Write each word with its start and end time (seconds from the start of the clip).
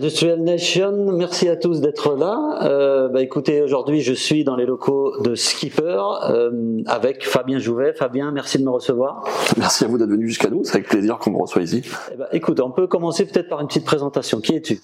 Industrial 0.00 0.40
Nation, 0.40 1.12
merci 1.12 1.46
à 1.50 1.56
tous 1.56 1.82
d'être 1.82 2.16
là. 2.16 2.60
Euh, 2.62 3.10
bah, 3.10 3.20
écoutez, 3.20 3.60
aujourd'hui 3.60 4.00
je 4.00 4.14
suis 4.14 4.44
dans 4.44 4.56
les 4.56 4.64
locaux 4.64 5.20
de 5.20 5.34
Skipper 5.34 6.02
euh, 6.30 6.80
avec 6.86 7.28
Fabien 7.28 7.58
Jouvet. 7.58 7.92
Fabien, 7.92 8.32
merci 8.32 8.58
de 8.58 8.64
me 8.64 8.70
recevoir. 8.70 9.24
Merci 9.58 9.84
à 9.84 9.88
vous 9.88 9.98
d'être 9.98 10.08
venu 10.08 10.26
jusqu'à 10.26 10.48
nous, 10.48 10.64
c'est 10.64 10.76
avec 10.76 10.88
plaisir 10.88 11.18
qu'on 11.18 11.32
me 11.32 11.36
reçoit 11.36 11.60
ici. 11.60 11.82
Eh 12.10 12.16
ben, 12.16 12.26
écoute, 12.32 12.60
on 12.60 12.70
peut 12.70 12.86
commencer 12.86 13.26
peut-être 13.26 13.50
par 13.50 13.60
une 13.60 13.66
petite 13.66 13.84
présentation. 13.84 14.40
Qui 14.40 14.54
es-tu? 14.54 14.80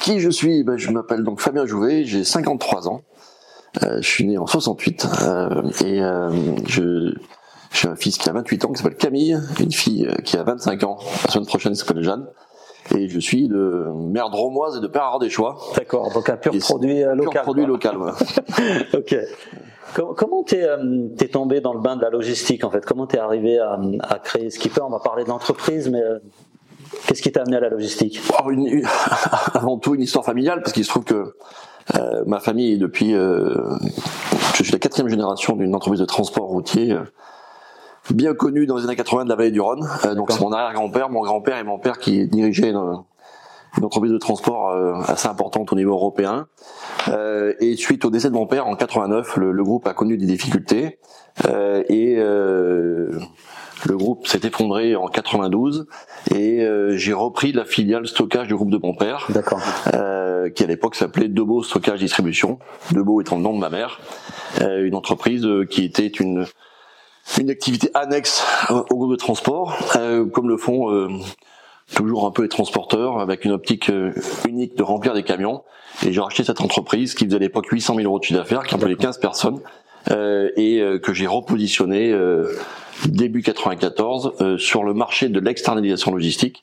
Qui 0.00 0.20
je 0.20 0.30
suis? 0.30 0.62
Ben, 0.62 0.76
Je 0.76 0.92
m'appelle 0.92 1.24
donc 1.24 1.40
Fabien 1.40 1.66
Jouvet, 1.66 2.04
j'ai 2.04 2.22
53 2.22 2.86
ans. 2.86 3.02
Euh, 3.82 3.96
je 4.00 4.08
suis 4.08 4.28
né 4.28 4.38
en 4.38 4.46
68 4.46 5.08
euh, 5.24 5.62
et 5.84 6.00
je 6.68 7.14
j'ai 7.72 7.88
un 7.88 7.96
fils 7.96 8.16
qui 8.16 8.28
a 8.28 8.32
28 8.32 8.64
ans 8.64 8.68
qui 8.72 8.80
s'appelle 8.80 8.96
Camille, 8.96 9.40
une 9.58 9.72
fille 9.72 10.08
qui 10.24 10.36
a 10.36 10.44
25 10.44 10.84
ans, 10.84 10.98
la 11.24 11.32
semaine 11.32 11.46
prochaine 11.46 11.74
s'appelle 11.74 12.04
Jeanne. 12.04 12.28
Et 12.96 13.08
je 13.08 13.20
suis 13.20 13.48
de 13.48 13.86
mère 13.94 14.30
dromoise 14.30 14.76
et 14.76 14.80
de 14.80 14.86
père 14.86 15.18
choix. 15.28 15.58
D'accord, 15.76 16.12
donc 16.12 16.28
un 16.28 16.36
pur 16.36 16.52
produit 16.58 17.02
euh, 17.02 17.14
local. 17.14 17.32
Pur 17.32 17.42
produit 17.42 17.66
local, 17.66 17.96
ok. 18.94 19.16
Comment 19.94 20.42
t'es 20.42 20.62
euh, 20.62 21.08
es 21.20 21.28
tombé 21.28 21.60
dans 21.60 21.72
le 21.72 21.80
bain 21.80 21.96
de 21.96 22.02
la 22.02 22.10
logistique 22.10 22.64
en 22.64 22.70
fait? 22.70 22.84
Comment 22.84 23.06
t'es 23.06 23.18
arrivé 23.18 23.58
à, 23.58 23.78
à, 24.02 24.18
créer 24.18 24.50
Skipper 24.50 24.82
On 24.82 24.90
va 24.90 25.00
parler 25.00 25.24
de 25.24 25.28
l'entreprise, 25.28 25.88
mais 25.88 26.00
euh, 26.00 26.18
qu'est-ce 27.06 27.22
qui 27.22 27.32
t'a 27.32 27.42
amené 27.42 27.56
à 27.56 27.60
la 27.60 27.70
logistique? 27.70 28.20
Oh, 28.44 28.50
une, 28.50 28.84
Avant 29.54 29.78
tout 29.78 29.94
une 29.94 30.02
histoire 30.02 30.24
familiale, 30.24 30.62
parce 30.62 30.72
qu'il 30.72 30.84
se 30.84 30.90
trouve 30.90 31.04
que 31.04 31.34
euh, 31.96 32.22
ma 32.26 32.38
famille 32.38 32.74
est 32.74 32.78
depuis, 32.78 33.12
je 33.12 34.62
suis 34.62 34.72
la 34.72 34.78
quatrième 34.78 35.08
génération 35.08 35.56
d'une 35.56 35.74
entreprise 35.74 36.00
de 36.00 36.06
transport 36.06 36.46
routier 36.46 36.96
bien 38.14 38.34
connu 38.34 38.66
dans 38.66 38.76
les 38.76 38.84
années 38.84 38.96
80 38.96 39.24
de 39.24 39.28
la 39.28 39.36
vallée 39.36 39.50
du 39.50 39.60
Rhône. 39.60 39.86
Euh, 40.04 40.14
donc 40.14 40.30
c'est 40.30 40.40
mon 40.40 40.52
arrière-grand-père, 40.52 41.10
mon 41.10 41.22
grand-père 41.22 41.58
et 41.58 41.64
mon 41.64 41.78
père 41.78 41.98
qui 41.98 42.26
dirigeaient 42.26 42.70
une, 42.70 43.02
une 43.78 43.84
entreprise 43.84 44.12
de 44.12 44.18
transport 44.18 44.70
euh, 44.70 44.94
assez 45.06 45.28
importante 45.28 45.72
au 45.72 45.76
niveau 45.76 45.92
européen. 45.92 46.46
Euh, 47.08 47.54
et 47.60 47.76
suite 47.76 48.04
au 48.04 48.10
décès 48.10 48.28
de 48.28 48.34
mon 48.34 48.46
père 48.46 48.66
en 48.66 48.76
89, 48.76 49.36
le, 49.36 49.52
le 49.52 49.64
groupe 49.64 49.86
a 49.86 49.94
connu 49.94 50.16
des 50.16 50.26
difficultés 50.26 50.98
euh, 51.46 51.82
et 51.88 52.16
euh, 52.18 53.18
le 53.86 53.96
groupe 53.96 54.26
s'est 54.26 54.40
effondré 54.42 54.96
en 54.96 55.06
92 55.06 55.86
et 56.34 56.66
j'ai 56.90 57.14
repris 57.14 57.52
la 57.52 57.64
filiale 57.64 58.06
stockage 58.06 58.46
du 58.46 58.54
groupe 58.54 58.70
de 58.70 58.76
mon 58.76 58.94
père, 58.94 59.26
qui 60.54 60.64
à 60.64 60.66
l'époque 60.66 60.96
s'appelait 60.96 61.28
Debo 61.28 61.62
Stockage 61.62 62.00
Distribution. 62.00 62.58
Debo 62.92 63.22
étant 63.22 63.36
le 63.36 63.42
nom 63.42 63.54
de 63.54 63.58
ma 63.58 63.70
mère, 63.70 63.98
une 64.60 64.94
entreprise 64.94 65.48
qui 65.70 65.86
était 65.86 66.08
une 66.08 66.44
une 67.38 67.50
activité 67.50 67.90
annexe 67.94 68.44
au 68.70 68.96
groupe 68.96 69.10
de 69.10 69.16
transport, 69.16 69.76
euh, 69.96 70.26
comme 70.26 70.48
le 70.48 70.56
font 70.56 70.90
euh, 70.90 71.08
toujours 71.94 72.26
un 72.26 72.30
peu 72.30 72.42
les 72.42 72.48
transporteurs, 72.48 73.20
avec 73.20 73.44
une 73.44 73.52
optique 73.52 73.90
euh, 73.90 74.12
unique 74.48 74.76
de 74.76 74.82
remplir 74.82 75.14
des 75.14 75.22
camions. 75.22 75.62
Et 76.04 76.12
j'ai 76.12 76.20
racheté 76.20 76.44
cette 76.44 76.60
entreprise 76.60 77.14
qui 77.14 77.24
faisait 77.24 77.36
à 77.36 77.40
l'époque 77.40 77.66
800 77.68 77.96
000 77.96 78.06
euros 78.06 78.18
de 78.18 78.24
chiffre 78.24 78.38
d'affaires, 78.38 78.62
qui 78.62 78.74
employait 78.74 78.96
15 78.96 79.18
personnes, 79.18 79.60
et 80.56 80.82
que 81.02 81.12
j'ai 81.12 81.26
repositionné 81.26 82.14
début 83.04 83.42
94 83.42 84.56
sur 84.56 84.82
le 84.82 84.94
marché 84.94 85.28
de 85.28 85.38
l'externalisation 85.40 86.10
logistique 86.12 86.62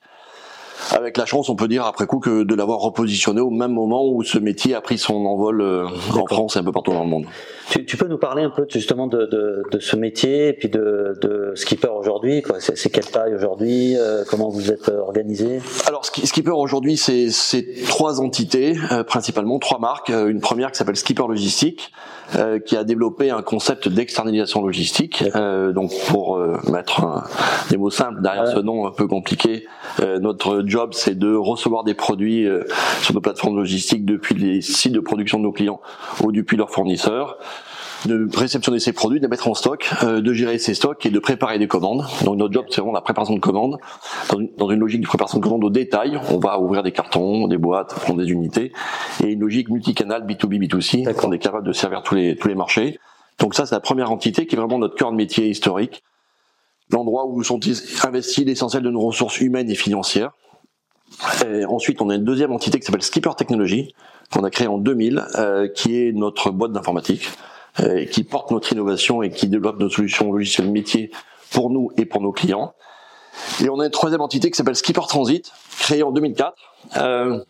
avec 0.92 1.18
la 1.18 1.26
chance, 1.26 1.50
on 1.50 1.56
peut 1.56 1.68
dire 1.68 1.86
après 1.86 2.06
coup, 2.06 2.20
que 2.20 2.44
de 2.44 2.56
l'avoir 2.56 2.80
repositionné 2.80 3.42
au 3.42 3.50
même 3.50 3.74
moment 3.74 4.08
où 4.08 4.24
ce 4.24 4.38
métier 4.38 4.76
a 4.76 4.82
pris 4.82 4.98
son 4.98 5.26
envol 5.26 5.62
euh, 5.62 5.88
en 6.16 6.26
France 6.26 6.56
et 6.56 6.60
un 6.60 6.64
peu 6.64 6.72
partout 6.72 6.92
dans 6.92 7.04
le 7.04 7.10
monde. 7.10 7.26
Tu, 7.70 7.86
tu 7.86 7.98
peux 7.98 8.08
nous 8.08 8.18
parler 8.18 8.44
un 8.44 8.50
peu 8.50 8.66
justement 8.70 9.08
de, 9.08 9.26
de, 9.26 9.64
de 9.72 9.80
ce 9.80 9.96
métier 9.96 10.50
et 10.50 10.54
puis 10.54 10.70
de, 10.70 11.18
de 11.22 11.54
Skipper 11.56 11.90
aujourd'hui 11.90 12.44
C'est 12.60 12.90
quelle 12.90 13.06
taille 13.06 13.34
aujourd'hui 13.36 13.96
euh, 13.98 14.24
Comment 14.30 14.50
vous 14.50 14.72
êtes 14.72 14.90
euh, 14.90 15.00
organisé? 15.00 15.60
Alors 15.86 16.06
Skipper 16.06 16.52
aujourd'hui, 16.52 16.98
c'est 16.98 17.30
trois 17.88 18.22
entités, 18.22 18.76
principalement 19.08 19.60
trois 19.60 19.80
marques. 19.80 20.10
Une 20.10 20.40
première 20.40 20.72
qui 20.72 20.78
s'appelle 20.78 20.96
Skipper 20.96 21.26
Logistique, 21.28 21.92
qui 22.66 22.76
a 22.76 22.84
développé 22.84 23.30
un 23.30 23.42
concept 23.42 23.88
d'externalisation 23.88 24.62
logistique. 24.62 25.24
donc 25.74 25.92
pour 26.10 26.40
mettre 26.70 27.24
des 27.70 27.78
mots 27.78 27.90
simples 27.90 28.22
derrière 28.22 28.48
ce 28.48 28.60
nom 28.60 28.88
un 28.88 28.92
peu 28.92 29.08
compliqué, 29.08 29.66
notre 30.20 30.64
job 30.66 30.92
c'est 30.94 31.18
de 31.18 31.34
recevoir 31.34 31.84
des 31.84 31.94
produits 31.94 32.46
euh, 32.46 32.64
sur 33.02 33.14
nos 33.14 33.22
plateformes 33.22 33.56
logistiques 33.56 34.06
depuis 34.06 34.36
les 34.36 34.62
sites 34.62 34.94
de 34.94 35.00
production 35.00 35.38
de 35.38 35.44
nos 35.44 35.52
clients 35.52 35.80
ou 36.24 36.32
depuis 36.32 36.58
leurs 36.58 36.70
fournisseurs 36.70 37.38
de 38.08 38.28
réceptionner 38.36 38.80
ces 38.80 38.94
produits, 38.94 39.20
de 39.20 39.26
les 39.26 39.30
mettre 39.30 39.48
en 39.48 39.54
stock, 39.54 39.90
euh, 40.04 40.22
de 40.22 40.34
gérer 40.34 40.58
ces 40.58 40.74
stocks 40.74 41.06
et 41.06 41.10
de 41.10 41.20
préparer 41.20 41.60
des 41.60 41.68
commandes. 41.68 42.06
Donc 42.24 42.38
notre 42.38 42.54
job, 42.54 42.66
c'est 42.70 42.82
vraiment 42.82 42.94
la 42.94 43.02
préparation 43.02 43.36
de 43.36 43.40
commandes. 43.40 43.78
Dans 44.58 44.70
une, 44.70 44.80
logique 44.80 45.02
de 45.02 45.08
préparation 45.08 45.40
de 45.40 45.44
commandes 45.44 45.64
au 45.64 45.70
détail, 45.70 46.20
on 46.32 46.40
va 46.40 46.60
ouvrir 46.60 46.84
des 46.84 46.92
cartons, 46.92 47.48
des 47.48 47.58
boîtes, 47.58 47.94
prendre 47.94 48.20
des 48.20 48.32
unités, 48.32 48.72
et 49.24 49.32
une 49.32 49.42
logique 49.42 49.70
multicanal 49.70 50.26
B2B, 50.26 50.68
B2C, 50.68 51.16
on 51.24 51.32
est 51.32 51.40
capable 51.40 51.68
de 51.68 51.74
servir 51.74 52.02
tous 52.04 52.16
les, 52.16 52.36
tous 52.36 52.48
les 52.48 52.56
marchés. 52.56 53.00
Donc 53.40 53.54
ça, 53.54 53.66
c'est 53.66 53.76
la 53.76 53.82
première 53.82 54.12
entité 54.12 54.48
qui 54.48 54.56
est 54.56 54.60
vraiment 54.60 54.80
notre 54.80 54.96
cœur 54.96 55.12
de 55.12 55.18
métier 55.18 55.48
historique, 55.48 56.04
l'endroit 56.92 57.28
où 57.28 57.44
sont 57.44 57.60
investis 58.04 58.46
l'essentiel 58.46 58.84
de 58.84 58.90
nos 58.90 59.02
ressources 59.02 59.40
humaines 59.42 59.70
et 59.70 59.76
financières. 59.76 60.32
Et 61.46 61.66
ensuite, 61.66 62.02
on 62.02 62.10
a 62.10 62.16
une 62.16 62.24
deuxième 62.24 62.52
entité 62.52 62.80
qui 62.80 62.86
s'appelle 62.86 63.02
Skipper 63.02 63.32
Technology, 63.38 63.94
qu'on 64.32 64.44
a 64.44 64.50
créée 64.50 64.68
en 64.68 64.78
2000, 64.78 65.24
euh, 65.36 65.68
qui 65.68 65.98
est 65.98 66.12
notre 66.12 66.52
boîte 66.52 66.74
d'informatique, 66.74 67.30
qui 68.12 68.24
porte 68.24 68.52
notre 68.52 68.72
innovation 68.74 69.22
et 69.22 69.30
qui 69.30 69.48
développe 69.48 69.80
nos 69.80 69.90
solutions 69.90 70.32
logicielles 70.32 70.72
métiers 70.72 71.12
pour 71.52 71.70
nous 71.70 71.92
et 71.98 72.06
pour 72.06 72.22
nos 72.22 72.32
clients. 72.32 72.74
Et 73.64 73.70
on 73.70 73.80
a 73.80 73.86
une 73.86 73.92
troisième 73.92 74.22
entité 74.22 74.50
qui 74.50 74.58
s'appelle 74.58 74.76
Skipper 74.76 75.02
Transit, 75.08 75.52
créée 75.80 76.04
en 76.04 76.12
2004, 76.12 76.56
euh, 76.98 77.44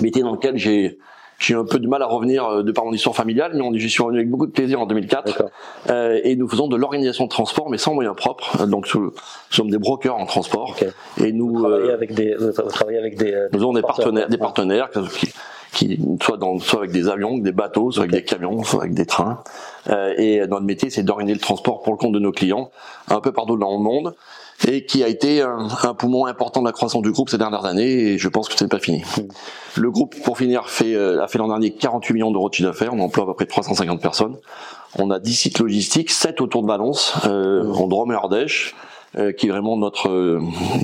métier 0.00 0.22
dans 0.22 0.32
lequel 0.32 0.56
j'ai 0.56 0.98
j'ai 1.44 1.54
un 1.54 1.64
peu 1.64 1.78
de 1.78 1.86
mal 1.86 2.02
à 2.02 2.06
revenir 2.06 2.44
euh, 2.44 2.62
de 2.62 2.72
par 2.72 2.84
mon 2.84 2.92
histoire 2.92 3.14
familiale, 3.14 3.52
mais 3.54 3.78
j'y 3.78 3.90
suis 3.90 4.02
revenu 4.02 4.18
avec 4.18 4.30
beaucoup 4.30 4.46
de 4.46 4.52
plaisir 4.52 4.80
en 4.80 4.86
2004. 4.86 5.42
Euh, 5.90 6.20
et 6.24 6.36
nous 6.36 6.48
faisons 6.48 6.68
de 6.68 6.76
l'organisation 6.76 7.24
de 7.24 7.30
transport, 7.30 7.68
mais 7.70 7.78
sans 7.78 7.94
moyens 7.94 8.16
propres. 8.16 8.66
Donc, 8.66 8.92
nous 8.94 9.12
sommes 9.50 9.70
des 9.70 9.78
brokers 9.78 10.16
en 10.16 10.26
transport. 10.26 10.76
Et 11.22 11.32
nous, 11.32 11.48
vous 11.48 11.60
travaillez 11.60 11.90
euh, 11.90 11.94
avec 11.94 12.14
des, 12.14 12.34
vous 12.34 12.52
travaillez 12.52 12.98
avec 12.98 13.18
des. 13.18 13.48
Nous 13.52 13.62
avons 13.62 13.72
des 13.72 13.82
partenaires, 13.82 14.28
des 14.28 14.38
partenaires 14.38 14.90
qui, 14.90 15.32
qui 15.72 16.00
soit, 16.22 16.36
dans, 16.36 16.58
soit 16.58 16.80
avec 16.80 16.92
des 16.92 17.08
avions, 17.08 17.38
des 17.38 17.52
bateaux, 17.52 17.90
soit 17.90 18.04
avec 18.04 18.12
des 18.12 18.24
camions, 18.24 18.62
soit 18.62 18.82
avec 18.82 18.94
des 18.94 19.06
trains. 19.06 19.42
Euh, 19.90 20.14
et 20.16 20.46
notre 20.46 20.64
métier, 20.64 20.88
c'est 20.88 21.02
d'organiser 21.02 21.34
le 21.34 21.40
transport 21.40 21.82
pour 21.82 21.92
le 21.92 21.98
compte 21.98 22.12
de 22.12 22.18
nos 22.18 22.32
clients, 22.32 22.70
un 23.08 23.20
peu 23.20 23.32
partout 23.32 23.56
dans 23.56 23.72
le 23.72 23.82
monde 23.82 24.14
et 24.66 24.84
qui 24.84 25.02
a 25.02 25.08
été 25.08 25.42
un, 25.42 25.68
un, 25.82 25.94
poumon 25.94 26.26
important 26.26 26.60
de 26.60 26.66
la 26.66 26.72
croissance 26.72 27.02
du 27.02 27.10
groupe 27.10 27.28
ces 27.28 27.38
dernières 27.38 27.64
années 27.64 28.12
et 28.12 28.18
je 28.18 28.28
pense 28.28 28.48
que 28.48 28.56
ce 28.56 28.64
n'est 28.64 28.68
pas 28.68 28.78
fini. 28.78 29.02
Mm. 29.16 29.22
Le 29.76 29.90
groupe, 29.90 30.14
pour 30.22 30.38
finir, 30.38 30.68
fait, 30.68 30.94
euh, 30.94 31.22
a 31.22 31.28
fait 31.28 31.38
l'an 31.38 31.48
dernier 31.48 31.72
48 31.72 32.14
millions 32.14 32.30
d'euros 32.30 32.48
de 32.48 32.54
chiffre 32.54 32.68
d'affaires, 32.68 32.94
on 32.94 33.00
emploie 33.00 33.24
à 33.24 33.26
peu 33.26 33.34
près 33.34 33.46
350 33.46 34.00
personnes. 34.00 34.36
On 34.96 35.10
a 35.10 35.18
10 35.18 35.34
sites 35.34 35.58
logistiques, 35.58 36.10
7 36.10 36.40
autour 36.40 36.62
de 36.62 36.68
Valence, 36.68 37.14
euh, 37.26 37.72
en 37.72 37.88
Drôme 37.88 38.12
et 38.12 38.14
Ardèche, 38.14 38.74
euh, 39.16 39.32
qui 39.32 39.46
est 39.46 39.50
vraiment 39.50 39.76
notre 39.76 40.08
euh, 40.08 40.40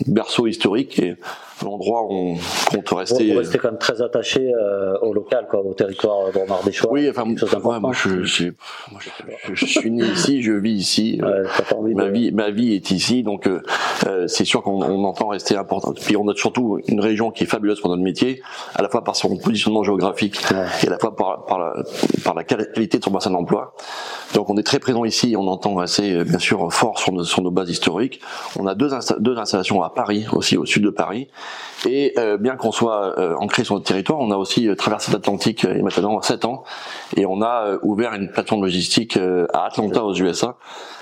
berceau 0.06 0.46
historique 0.46 0.98
et 0.98 1.16
l'endroit 1.62 2.04
où 2.04 2.12
on 2.12 2.36
compte 2.70 2.88
rester. 2.90 3.32
Vous 3.32 3.38
restez 3.38 3.58
quand 3.58 3.70
même 3.70 3.78
très 3.78 4.02
attaché 4.02 4.52
euh, 4.54 4.98
au 5.02 5.12
local, 5.12 5.46
quoi, 5.50 5.60
au 5.60 5.74
territoire 5.74 6.26
des 6.64 6.72
choix. 6.72 6.92
Oui, 6.92 7.08
enfin, 7.08 7.24
moi, 7.24 7.92
je, 7.92 8.22
je, 8.24 8.50
je, 9.52 9.66
suis 9.66 9.90
né 9.90 10.04
ici, 10.04 10.42
je 10.42 10.52
vis 10.52 10.72
ici. 10.72 11.20
Ouais, 11.22 11.94
ma 11.94 12.08
vie, 12.08 12.32
ma 12.32 12.50
vie 12.50 12.74
est 12.74 12.90
ici, 12.90 13.22
donc 13.22 13.46
euh, 13.46 14.26
c'est 14.26 14.44
sûr 14.44 14.62
qu'on 14.62 15.04
entend 15.04 15.28
rester 15.28 15.56
important. 15.56 15.92
Puis 15.92 16.16
on 16.16 16.28
a 16.28 16.34
surtout 16.34 16.80
une 16.88 17.00
région 17.00 17.30
qui 17.30 17.44
est 17.44 17.46
fabuleuse 17.46 17.80
pour 17.80 17.90
notre 17.90 18.02
métier, 18.02 18.42
à 18.74 18.82
la 18.82 18.88
fois 18.88 19.04
par 19.04 19.16
son 19.16 19.36
positionnement 19.36 19.82
géographique 19.82 20.40
et 20.82 20.86
à 20.86 20.90
la 20.90 20.98
fois 20.98 21.14
par, 21.16 21.44
par, 21.46 21.58
la, 21.58 21.82
par 22.24 22.34
la 22.34 22.44
qualité 22.44 22.98
de 22.98 23.04
son 23.04 23.10
bassin 23.10 23.30
d'emploi. 23.30 23.74
Donc 24.34 24.50
on 24.50 24.56
est 24.56 24.62
très 24.62 24.78
présent 24.78 25.04
ici, 25.04 25.34
on 25.36 25.46
entend 25.48 25.78
assez 25.78 26.24
bien 26.24 26.38
sûr 26.38 26.72
fort 26.72 26.98
sur 26.98 27.12
nos, 27.12 27.24
sur 27.24 27.42
nos 27.42 27.50
bases 27.50 27.70
historiques. 27.70 28.20
On 28.58 28.66
a 28.66 28.74
deux, 28.74 28.90
deux 29.18 29.38
installations 29.38 29.82
à 29.82 29.90
Paris 29.90 30.26
aussi, 30.32 30.56
au 30.56 30.64
sud 30.64 30.84
de 30.84 30.90
Paris. 30.90 31.28
Et 31.88 32.12
euh, 32.18 32.36
bien 32.36 32.56
qu'on 32.56 32.72
soit 32.72 33.18
euh, 33.18 33.34
ancré 33.38 33.64
sur 33.64 33.74
notre 33.74 33.86
territoire, 33.86 34.18
on 34.18 34.30
a 34.30 34.36
aussi 34.36 34.68
euh, 34.68 34.74
traversé 34.74 35.12
l'Atlantique 35.12 35.62
il 35.62 35.76
y 35.76 35.80
a 35.80 35.82
maintenant 35.82 36.20
7 36.20 36.44
ans 36.44 36.62
et 37.16 37.24
on 37.24 37.40
a 37.40 37.78
ouvert 37.82 38.12
une 38.14 38.30
plateforme 38.30 38.62
logistique 38.62 39.18
à 39.52 39.64
Atlanta 39.64 40.04
aux 40.04 40.14
USA 40.14 40.56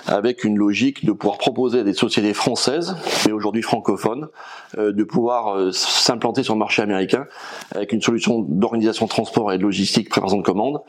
avec 0.06 0.44
une 0.44 0.56
logique 0.56 1.04
de 1.04 1.12
pouvoir 1.12 1.38
proposer 1.38 1.80
à 1.80 1.82
des 1.82 1.92
sociétés 1.92 2.32
françaises, 2.32 2.96
mais 3.26 3.32
aujourd'hui 3.32 3.62
francophones, 3.62 4.28
de 4.76 5.04
pouvoir 5.04 5.72
s'implanter 5.72 6.42
sur 6.42 6.54
le 6.54 6.58
marché 6.58 6.80
américain 6.80 7.26
avec 7.74 7.92
une 7.92 8.00
solution 8.00 8.40
d'organisation 8.40 9.06
de 9.06 9.10
transport 9.10 9.52
et 9.52 9.58
de 9.58 9.62
logistique 9.62 10.08
préparation 10.08 10.38
de 10.38 10.44
commandes 10.44 10.80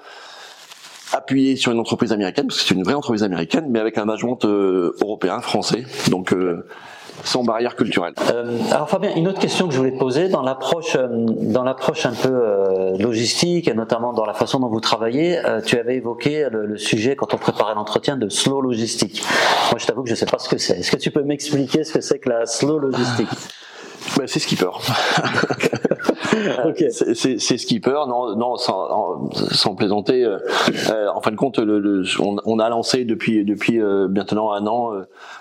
appuyée 1.12 1.56
sur 1.56 1.72
une 1.72 1.80
entreprise 1.80 2.14
américaine, 2.14 2.48
parce 2.48 2.62
que 2.62 2.68
c'est 2.68 2.76
une 2.76 2.84
vraie 2.84 2.94
entreprise 2.94 3.24
américaine, 3.24 3.66
mais 3.70 3.80
avec 3.80 3.98
un 3.98 4.06
management 4.06 4.46
européen, 4.46 5.42
français. 5.42 5.84
Donc 6.12 6.34
sans 7.24 7.44
barrière 7.44 7.76
culturelle. 7.76 8.14
Euh, 8.32 8.58
alors 8.72 8.90
Fabien, 8.90 9.16
une 9.16 9.28
autre 9.28 9.40
question 9.40 9.68
que 9.68 9.74
je 9.74 9.78
voulais 9.78 9.94
te 9.94 10.00
poser 10.00 10.30
dans 10.30 10.42
l'approche, 10.42 10.96
euh, 10.96 11.08
dans 11.10 11.64
l'approche 11.64 12.06
un 12.06 12.14
peu 12.14 12.30
euh, 12.30 12.98
logistique 12.98 13.68
et 13.68 13.74
notamment 13.74 14.14
dans 14.14 14.26
la 14.26 14.34
façon 14.34 14.60
dont 14.60 14.70
vous 14.70 14.80
travaillez, 14.80 15.38
euh, 15.46 15.62
tu 15.62 15.78
avais 15.78 15.96
évoqué 15.96 16.48
le, 16.52 16.66
le, 16.66 16.78
sujet 16.78 17.16
quand 17.16 17.34
on 17.34 17.38
préparait 17.38 17.76
l'entretien 17.76 18.18
de 18.18 18.30
slow 18.30 18.62
logistique. 18.62 19.24
Moi, 19.72 19.80
je 19.80 19.86
t'avoue 19.86 20.04
que 20.04 20.10
je 20.10 20.16
sais 20.16 20.26
pas 20.26 20.40
ce 20.40 20.50
que 20.50 20.58
c'est. 20.58 20.80
Est-ce 20.80 20.92
que 20.92 20.98
tu 20.98 21.12
peux 21.12 21.24
m'expliquer 21.24 21.84
ce 21.84 21.94
que 21.94 22.02
c'est 22.02 22.20
que 22.20 22.30
la 22.30 22.46
slow 22.46 22.80
logistique? 22.80 23.30
Ben, 24.18 24.28
C'est 24.28 24.40
Skipper. 24.40 24.70
c'est 26.90 27.58
skipper. 27.58 28.06
Non, 28.08 28.36
non, 28.36 28.56
sans, 28.58 29.30
sans 29.52 29.76
plaisanter. 29.76 30.26
en 31.14 31.22
fin 31.22 31.32
de 31.32 31.36
compte, 31.36 31.60
le, 31.60 32.04
on, 32.20 32.60
a 32.60 32.70
lancé 32.70 33.06
depuis 33.06 33.44
depuis 33.46 33.80
maintenant 33.80 34.52
un 34.52 34.68
an 34.68 34.92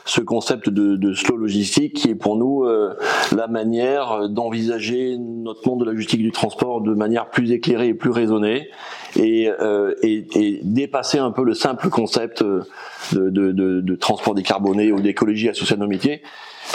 ce 0.05 0.21
concept 0.21 0.69
de, 0.69 0.97
de, 0.97 1.13
slow 1.15 1.37
logistique 1.37 1.95
qui 1.95 2.11
est 2.11 2.15
pour 2.15 2.37
nous 2.37 2.65
la 2.65 3.47
manière 3.49 4.29
d'envisager 4.29 5.17
notre 5.19 5.67
monde 5.69 5.81
de 5.81 5.85
la 5.85 5.93
logistique 5.93 6.23
du 6.23 6.33
transport 6.33 6.81
de 6.81 6.95
manière 6.95 7.31
plus 7.31 7.53
éclairée 7.53 7.89
et 7.89 7.95
plus 7.95 8.11
raisonnée 8.11 8.69
et, 9.17 9.51
et, 10.03 10.27
et 10.35 10.61
dépasser 10.63 11.19
un 11.19 11.31
peu 11.31 11.45
le 11.45 11.55
simple 11.55 11.89
concept 11.89 12.43
de, 12.43 12.65
de, 13.13 13.53
de, 13.53 13.81
de 13.81 13.95
transport 13.97 14.35
décarboné 14.35 14.93
ou 14.93 15.01
d'écologie 15.01 15.49
associée 15.49 15.77
à 15.77 15.79
nos 15.79 15.87
métiers 15.87 16.23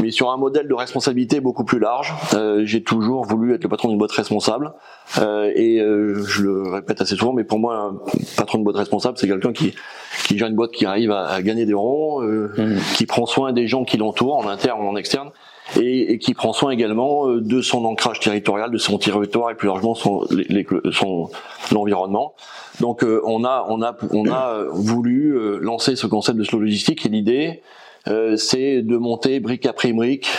mais 0.01 0.11
sur 0.11 0.31
un 0.31 0.37
modèle 0.37 0.67
de 0.67 0.73
responsabilité 0.73 1.39
beaucoup 1.39 1.63
plus 1.63 1.79
large. 1.79 2.13
Euh, 2.33 2.63
j'ai 2.65 2.83
toujours 2.83 3.25
voulu 3.25 3.53
être 3.53 3.63
le 3.63 3.69
patron 3.69 3.89
d'une 3.89 3.97
boîte 3.97 4.11
responsable, 4.11 4.73
euh, 5.19 5.51
et 5.55 5.79
euh, 5.79 6.23
je 6.25 6.43
le 6.43 6.69
répète 6.69 7.01
assez 7.01 7.15
souvent, 7.15 7.33
mais 7.33 7.43
pour 7.43 7.59
moi, 7.59 7.75
un 7.75 7.97
patron 8.37 8.59
de 8.59 8.63
boîte 8.63 8.77
responsable, 8.77 9.17
c'est 9.17 9.27
quelqu'un 9.27 9.53
qui 9.53 9.73
qui 10.27 10.37
gère 10.37 10.47
une 10.47 10.55
boîte 10.55 10.71
qui 10.71 10.85
arrive 10.85 11.11
à, 11.11 11.25
à 11.25 11.41
gagner 11.41 11.65
des 11.65 11.73
ronds, 11.73 12.21
euh, 12.21 12.53
mmh. 12.57 12.79
qui 12.95 13.05
prend 13.05 13.25
soin 13.25 13.51
des 13.51 13.67
gens 13.67 13.83
qui 13.83 13.97
l'entourent, 13.97 14.37
en 14.37 14.47
interne 14.47 14.81
ou 14.81 14.87
en 14.87 14.95
externe, 14.95 15.31
et, 15.79 16.13
et, 16.13 16.17
qui 16.19 16.33
prend 16.33 16.53
soin 16.53 16.71
également 16.71 17.27
euh, 17.27 17.41
de 17.41 17.61
son 17.61 17.85
ancrage 17.85 18.19
territorial, 18.19 18.71
de 18.71 18.77
son 18.77 18.97
territoire 18.97 19.49
et 19.51 19.55
plus 19.55 19.67
largement 19.67 19.95
son, 19.95 20.27
son 20.91 21.29
l'environnement. 21.71 22.35
Donc 22.79 23.03
euh, 23.03 23.21
on 23.25 23.43
a 23.43 23.65
on 23.69 23.81
a 23.81 23.95
on 24.11 24.29
a 24.29 24.63
voulu 24.71 25.35
euh, 25.37 25.59
lancer 25.61 25.95
ce 25.95 26.07
concept 26.07 26.37
de 26.37 26.43
slow 26.43 26.59
logistique 26.59 27.05
et 27.05 27.09
l'idée 27.09 27.61
c'est 28.05 28.81
de 28.81 28.97
monter 28.97 29.39
brique 29.39 29.65
après 29.65 29.93
brique 29.93 30.29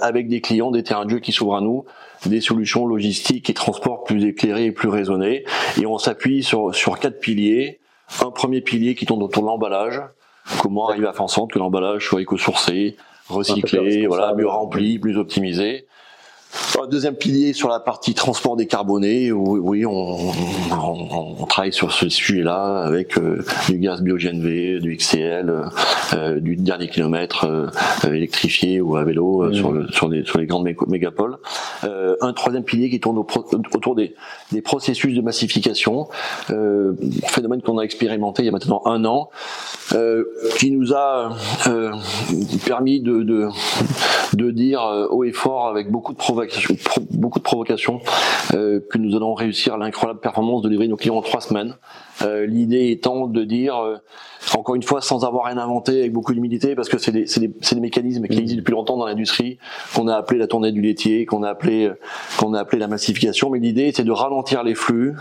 avec 0.00 0.28
des 0.28 0.40
clients 0.40 0.70
des 0.70 0.82
terrains 0.82 1.04
de 1.04 1.10
jeu 1.10 1.18
qui 1.18 1.32
s'ouvrent 1.32 1.56
à 1.56 1.60
nous 1.60 1.84
des 2.26 2.40
solutions 2.40 2.86
logistiques 2.86 3.48
et 3.50 3.54
transport 3.54 4.04
plus 4.04 4.24
éclairées 4.24 4.66
et 4.66 4.72
plus 4.72 4.88
raisonnées. 4.88 5.44
Et 5.80 5.86
on 5.86 5.98
s'appuie 5.98 6.42
sur 6.42 6.74
sur 6.74 6.98
quatre 6.98 7.20
piliers. 7.20 7.80
Un 8.22 8.30
premier 8.30 8.60
pilier 8.60 8.94
qui 8.94 9.06
tourne 9.06 9.22
autour 9.22 9.42
de 9.42 9.48
l'emballage. 9.48 10.00
Comment 10.62 10.88
arriver 10.88 11.06
à 11.06 11.12
faire 11.12 11.22
en 11.22 11.28
sorte 11.28 11.52
que 11.52 11.58
l'emballage 11.58 12.06
soit 12.06 12.22
éco-sourcé 12.22 12.96
recyclé, 13.28 14.06
voilà, 14.06 14.34
mieux 14.34 14.48
rempli, 14.48 14.98
plus 14.98 15.16
optimisé. 15.18 15.86
Un 16.80 16.86
deuxième 16.86 17.16
pilier 17.16 17.52
sur 17.52 17.68
la 17.68 17.80
partie 17.80 18.14
transport 18.14 18.56
décarboné, 18.56 19.32
oui, 19.32 19.84
on, 19.84 21.44
travaille 21.46 21.72
sur 21.72 21.92
ce 21.92 22.08
sujet-là 22.08 22.82
avec 22.84 23.18
euh, 23.18 23.44
du 23.68 23.78
gaz 23.78 24.00
bio-GNV, 24.00 24.80
du 24.80 24.96
XCL, 24.96 25.64
euh, 26.14 26.40
du 26.40 26.56
dernier 26.56 26.88
kilomètre 26.88 27.46
euh, 27.46 27.68
électrifié 28.12 28.80
ou 28.80 28.96
à 28.96 29.04
vélo 29.04 29.52
sur, 29.52 29.72
le, 29.72 29.88
sur, 29.90 30.08
les, 30.08 30.46
grandes 30.46 30.68
mégapoles. 30.86 31.38
un 31.82 32.32
troisième 32.32 32.64
pilier 32.64 32.90
qui 32.90 33.00
tourne 33.00 33.18
autour 33.18 33.96
des, 33.96 34.14
processus 34.62 35.14
de 35.14 35.20
massification, 35.20 36.08
phénomène 37.26 37.62
qu'on 37.62 37.78
a 37.78 37.82
expérimenté 37.82 38.42
il 38.42 38.46
y 38.46 38.48
a 38.50 38.52
maintenant 38.52 38.82
un 38.84 39.04
an, 39.04 39.30
qui 40.58 40.70
nous 40.70 40.92
a 40.94 41.36
permis 42.66 43.00
de, 43.00 43.50
dire 44.50 45.08
haut 45.10 45.24
et 45.24 45.32
fort 45.32 45.68
avec 45.68 45.90
beaucoup 45.90 46.12
de 46.12 46.18
beaucoup 47.10 47.38
de 47.38 47.44
provocations, 47.44 48.00
euh, 48.54 48.80
que 48.90 48.98
nous 48.98 49.16
allons 49.16 49.34
réussir 49.34 49.76
l'incroyable 49.76 50.20
performance 50.20 50.62
de 50.62 50.68
livrer 50.68 50.88
nos 50.88 50.96
clients 50.96 51.16
en 51.16 51.22
trois 51.22 51.40
semaines. 51.40 51.76
Euh, 52.22 52.46
l'idée 52.46 52.90
étant 52.90 53.26
de 53.26 53.44
dire, 53.44 53.76
euh, 53.76 53.96
encore 54.56 54.74
une 54.74 54.82
fois, 54.82 55.00
sans 55.00 55.24
avoir 55.24 55.46
rien 55.46 55.58
inventé, 55.58 56.00
avec 56.00 56.12
beaucoup 56.12 56.34
d'humilité, 56.34 56.74
parce 56.74 56.88
que 56.88 56.98
c'est 56.98 57.12
des, 57.12 57.24
des, 57.24 57.48
des, 57.48 57.80
mécanismes 57.80 58.26
qui 58.26 58.38
existent 58.38 58.58
depuis 58.58 58.72
longtemps 58.72 58.96
dans 58.96 59.06
l'industrie, 59.06 59.58
qu'on 59.94 60.08
a 60.08 60.16
appelé 60.16 60.38
la 60.38 60.46
tournée 60.46 60.72
du 60.72 60.80
laitier, 60.80 61.26
qu'on 61.26 61.42
a 61.42 61.50
appelé 61.50 61.90
qu'on 62.38 62.54
a 62.54 62.60
appelé 62.60 62.78
la 62.78 62.88
massification. 62.88 63.50
Mais 63.50 63.58
l'idée, 63.58 63.92
c'est 63.94 64.04
de 64.04 64.12
ralentir 64.12 64.62
les 64.62 64.74
flux 64.74 65.14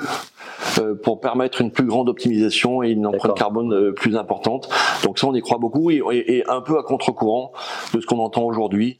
euh, 0.80 0.96
pour 0.96 1.20
permettre 1.20 1.62
une 1.62 1.72
plus 1.72 1.86
grande 1.86 2.10
optimisation 2.10 2.84
et 2.84 2.90
une 2.90 3.06
empreinte 3.06 3.38
carbone 3.38 3.74
euh, 3.74 3.92
plus 3.92 4.16
importante. 4.16 4.70
Donc 5.04 5.20
ça, 5.20 5.28
on 5.28 5.34
y 5.34 5.42
croit 5.42 5.58
beaucoup 5.58 5.92
et, 5.92 6.02
et, 6.12 6.44
un 6.50 6.62
peu 6.62 6.78
à 6.78 6.84
contre-courant 6.84 7.52
de 7.94 8.02
ce 8.02 8.06
qu'on 8.06 8.20
entend 8.20 8.44
aujourd'hui. 8.44 8.98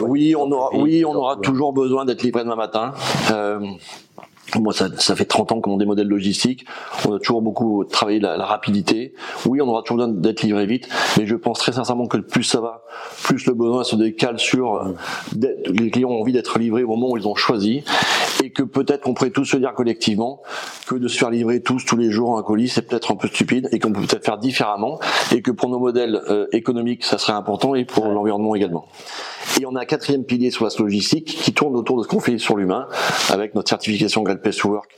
Oui, 0.00 0.34
on 0.36 0.50
aura, 0.50 0.70
oui, 0.74 1.04
on 1.04 1.14
aura 1.14 1.36
toujours 1.36 1.72
besoin 1.72 2.04
d'être 2.04 2.22
livré 2.22 2.42
demain 2.44 2.56
matin. 2.56 2.92
Moi, 4.58 4.72
ça, 4.72 4.88
ça, 4.98 5.14
fait 5.14 5.24
30 5.24 5.52
ans 5.52 5.60
qu'on 5.60 5.76
a 5.76 5.78
des 5.78 5.86
modèles 5.86 6.08
logistiques. 6.08 6.64
On 7.06 7.14
a 7.14 7.18
toujours 7.18 7.42
beaucoup 7.42 7.84
travaillé 7.84 8.18
la, 8.18 8.36
la 8.36 8.46
rapidité. 8.46 9.14
Oui, 9.46 9.60
on 9.60 9.68
aura 9.68 9.82
toujours 9.82 9.98
besoin 9.98 10.12
d'être 10.12 10.42
livré 10.42 10.66
vite, 10.66 10.88
mais 11.16 11.26
je 11.26 11.36
pense 11.36 11.58
très 11.58 11.72
sincèrement 11.72 12.06
que 12.06 12.18
plus 12.18 12.44
ça 12.44 12.60
va, 12.60 12.84
plus 13.22 13.46
le 13.46 13.54
besoin 13.54 13.84
se 13.84 13.96
décale 13.96 14.38
sur 14.38 14.74
euh, 14.74 14.94
les 15.66 15.90
clients 15.90 16.10
ont 16.10 16.20
envie 16.20 16.32
d'être 16.32 16.58
livrés 16.58 16.82
au 16.82 16.88
moment 16.88 17.10
où 17.10 17.16
ils 17.16 17.28
ont 17.28 17.34
choisi, 17.34 17.84
et 18.42 18.50
que 18.50 18.62
peut-être 18.62 19.02
qu'on 19.02 19.14
pourrait 19.14 19.30
tous 19.30 19.44
se 19.44 19.56
dire 19.56 19.74
collectivement 19.74 20.42
que 20.86 20.94
de 20.94 21.08
se 21.08 21.18
faire 21.18 21.30
livrer 21.30 21.60
tous 21.62 21.84
tous 21.84 21.96
les 21.96 22.10
jours 22.10 22.38
un 22.38 22.42
colis, 22.42 22.68
c'est 22.68 22.82
peut-être 22.82 23.12
un 23.12 23.16
peu 23.16 23.28
stupide, 23.28 23.68
et 23.72 23.78
qu'on 23.78 23.92
peut 23.92 24.00
peut-être 24.00 24.24
faire 24.24 24.38
différemment, 24.38 24.98
et 25.34 25.42
que 25.42 25.50
pour 25.50 25.68
nos 25.68 25.78
modèles 25.78 26.20
euh, 26.28 26.46
économiques, 26.52 27.04
ça 27.04 27.18
serait 27.18 27.32
important, 27.32 27.74
et 27.74 27.84
pour 27.84 28.06
l'environnement 28.06 28.54
également. 28.54 28.86
Et 29.60 29.66
on 29.66 29.74
a 29.76 29.80
un 29.80 29.84
quatrième 29.84 30.24
pilier 30.24 30.50
sur 30.50 30.64
la 30.64 30.70
logistique 30.78 31.26
qui 31.26 31.52
tourne 31.52 31.76
autour 31.76 31.98
de 31.98 32.02
ce 32.02 32.08
qu'on 32.08 32.20
fait 32.20 32.38
sur 32.38 32.56
l'humain, 32.56 32.86
avec 33.30 33.54
notre 33.54 33.68
certification 33.68 34.22
Great 34.22 34.40
Place 34.40 34.56
to 34.56 34.68
Work. 34.68 34.90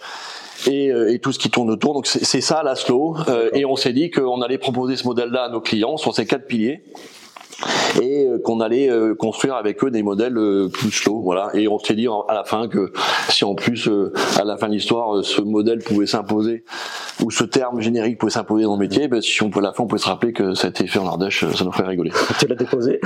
Et, 0.68 0.92
euh, 0.92 1.12
et, 1.12 1.18
tout 1.18 1.32
ce 1.32 1.40
qui 1.40 1.50
tourne 1.50 1.70
autour. 1.70 1.92
Donc 1.92 2.06
c'est 2.06 2.40
ça 2.40 2.62
la 2.62 2.76
slow. 2.76 3.16
Euh, 3.28 3.50
et 3.52 3.64
on 3.64 3.74
s'est 3.74 3.92
dit 3.92 4.10
qu'on 4.10 4.40
allait 4.42 4.58
proposer 4.58 4.94
ce 4.96 5.04
modèle-là 5.04 5.44
à 5.44 5.48
nos 5.48 5.60
clients 5.60 5.96
sur 5.96 6.14
ces 6.14 6.24
quatre 6.24 6.46
piliers 6.46 6.84
et 8.00 8.26
euh, 8.26 8.38
qu'on 8.38 8.60
allait 8.60 8.88
construire 9.18 9.54
avec 9.54 9.82
eux 9.82 9.90
des 9.90 10.02
modèles 10.02 10.38
plus 10.72 10.90
slow 10.90 11.20
voilà 11.20 11.50
et 11.54 11.68
on 11.68 11.78
s'est 11.78 11.94
dit 11.94 12.08
à 12.28 12.34
la 12.34 12.44
fin 12.44 12.66
que 12.66 12.92
si 13.42 13.44
en 13.44 13.54
plus 13.56 13.90
à 14.38 14.44
la 14.44 14.56
fin 14.56 14.68
de 14.68 14.74
l'histoire 14.74 15.24
ce 15.24 15.40
modèle 15.40 15.80
pouvait 15.80 16.06
s'imposer 16.06 16.64
où 17.22 17.30
ce 17.30 17.44
terme 17.44 17.80
générique 17.80 18.18
pouvait 18.18 18.32
s'imposer 18.32 18.64
dans 18.64 18.74
le 18.74 18.78
métier, 18.78 19.08
ben, 19.08 19.20
si 19.20 19.42
on 19.42 19.50
peut 19.50 19.60
à 19.60 19.62
la 19.62 19.72
fin, 19.72 19.84
on 19.84 19.86
peut 19.86 19.98
se 19.98 20.06
rappeler 20.06 20.32
que 20.32 20.54
ça 20.54 20.68
a 20.68 20.70
été 20.70 20.86
fait 20.86 20.98
en 20.98 21.06
Ardèche, 21.06 21.44
ça 21.54 21.64
nous 21.64 21.72
ferait 21.72 21.88
rigoler. 21.88 22.10
Tu 22.38 22.46
l'as 22.46 22.54
déposé? 22.54 23.00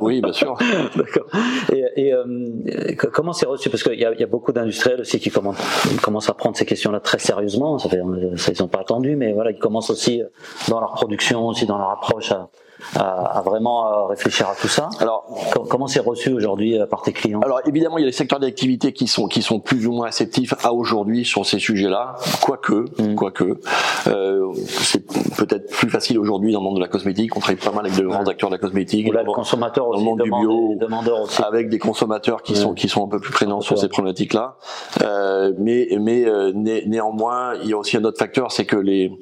Oui, 0.00 0.20
bien 0.20 0.32
sûr. 0.32 0.56
D'accord. 0.96 1.26
Et, 1.72 1.84
et 1.96 2.12
euh, 2.12 2.94
comment 3.12 3.32
c'est 3.32 3.46
reçu? 3.46 3.70
Parce 3.70 3.82
qu'il 3.82 3.94
y, 3.94 4.02
y, 4.02 4.22
a 4.22 4.26
beaucoup 4.26 4.52
d'industriels 4.52 5.00
aussi 5.00 5.20
qui 5.20 5.30
commencent, 5.30 5.56
commencent, 6.02 6.28
à 6.28 6.34
prendre 6.34 6.56
ces 6.56 6.66
questions-là 6.66 7.00
très 7.00 7.18
sérieusement. 7.18 7.78
Ça 7.78 7.88
fait, 7.88 8.00
ça, 8.36 8.52
ils 8.52 8.60
n'ont 8.60 8.68
pas 8.68 8.80
attendu, 8.80 9.16
mais 9.16 9.32
voilà, 9.32 9.50
ils 9.50 9.58
commencent 9.58 9.90
aussi 9.90 10.22
dans 10.68 10.80
leur 10.80 10.92
production, 10.92 11.46
aussi 11.46 11.66
dans 11.66 11.78
leur 11.78 11.90
approche 11.90 12.32
à 12.32 12.50
à, 12.96 13.38
à, 13.38 13.42
vraiment 13.42 13.86
euh, 13.86 14.06
réfléchir 14.06 14.48
à 14.48 14.54
tout 14.54 14.68
ça. 14.68 14.90
Alors, 15.00 15.24
comment 15.68 15.86
c'est 15.86 16.00
reçu 16.00 16.32
aujourd'hui 16.32 16.78
euh, 16.78 16.86
par 16.86 17.02
tes 17.02 17.12
clients? 17.12 17.40
Alors, 17.40 17.60
évidemment, 17.66 17.98
il 17.98 18.02
y 18.02 18.04
a 18.04 18.10
des 18.10 18.16
secteurs 18.16 18.40
d'activité 18.40 18.92
qui 18.92 19.06
sont 19.06 19.26
qui 19.26 19.42
sont 19.42 19.60
plus 19.60 19.86
ou 19.86 19.92
moins 19.92 20.06
réceptifs 20.06 20.54
à 20.62 20.72
aujourd'hui 20.72 21.24
sur 21.24 21.44
ces 21.46 21.58
sujets-là, 21.58 22.16
quoique, 22.42 22.84
mmh. 23.00 23.14
quoique, 23.14 23.60
euh, 24.08 24.52
c'est 24.54 25.06
peut-être 25.36 25.70
plus 25.70 25.90
facile 25.90 26.18
aujourd'hui 26.18 26.52
dans 26.52 26.60
le 26.60 26.64
monde 26.64 26.76
de 26.76 26.80
la 26.80 26.88
cosmétique. 26.88 27.36
On 27.36 27.40
travaille 27.40 27.56
pas 27.56 27.72
mal 27.72 27.86
avec 27.86 27.98
de 27.98 28.06
grands 28.06 28.24
acteurs 28.24 28.50
de 28.50 28.54
la 28.54 28.60
cosmétique, 28.60 29.08
Ou 29.08 29.12
là, 29.12 29.22
le 29.22 29.32
consommateur 29.32 29.88
aussi, 29.88 30.00
le 30.00 30.04
monde 30.04 30.22
du 30.22 30.30
bio, 30.30 30.76
aussi. 31.22 31.42
avec 31.42 31.68
des 31.68 31.78
consommateurs 31.78 32.42
qui 32.42 32.56
sont 32.56 32.74
qui 32.74 32.88
sont 32.88 33.04
un 33.04 33.08
peu 33.08 33.18
plus 33.18 33.32
prénants 33.32 33.60
sur 33.60 33.78
ces 33.78 33.88
problématiques-là. 33.88 34.56
Euh, 35.02 35.52
mais 35.58 35.88
mais 36.00 36.26
euh, 36.26 36.52
né, 36.54 36.84
néanmoins, 36.86 37.54
il 37.62 37.70
y 37.70 37.72
a 37.72 37.78
aussi 37.78 37.96
un 37.96 38.04
autre 38.04 38.18
facteur, 38.18 38.52
c'est 38.52 38.64
que 38.64 38.76
les 38.76 39.12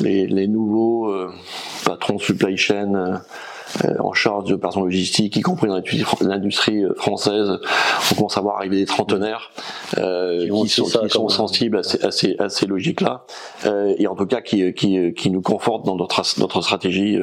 les, 0.00 0.26
les 0.26 0.48
nouveaux 0.48 1.10
euh, 1.10 1.30
patrons 1.84 2.18
supply 2.18 2.56
chain 2.56 2.94
en 3.98 4.12
charge 4.12 4.44
de 4.44 4.56
personnes 4.56 4.84
logistiques, 4.84 5.36
y 5.36 5.40
compris 5.40 5.68
dans 5.68 5.80
l'industrie 6.20 6.84
euh, 6.84 6.94
française. 6.96 7.58
On 8.12 8.14
commence 8.14 8.36
à 8.36 8.40
voir 8.40 8.56
arriver 8.56 8.76
des 8.76 8.86
trentenaires 8.86 9.50
euh, 9.98 10.48
qui, 10.48 10.68
sont, 10.68 10.84
qui 10.84 11.10
sont 11.10 11.28
sensibles 11.28 11.78
à 11.78 11.82
ces, 11.82 12.04
à 12.04 12.10
ces, 12.10 12.36
à 12.38 12.48
ces 12.48 12.66
logiques-là, 12.66 13.24
euh, 13.66 13.94
et 13.98 14.06
en 14.06 14.14
tout 14.14 14.26
cas 14.26 14.40
qui, 14.40 14.72
qui, 14.74 15.12
qui 15.14 15.30
nous 15.30 15.42
confortent 15.42 15.84
dans 15.86 15.96
notre, 15.96 16.22
notre 16.38 16.62
stratégie 16.62 17.18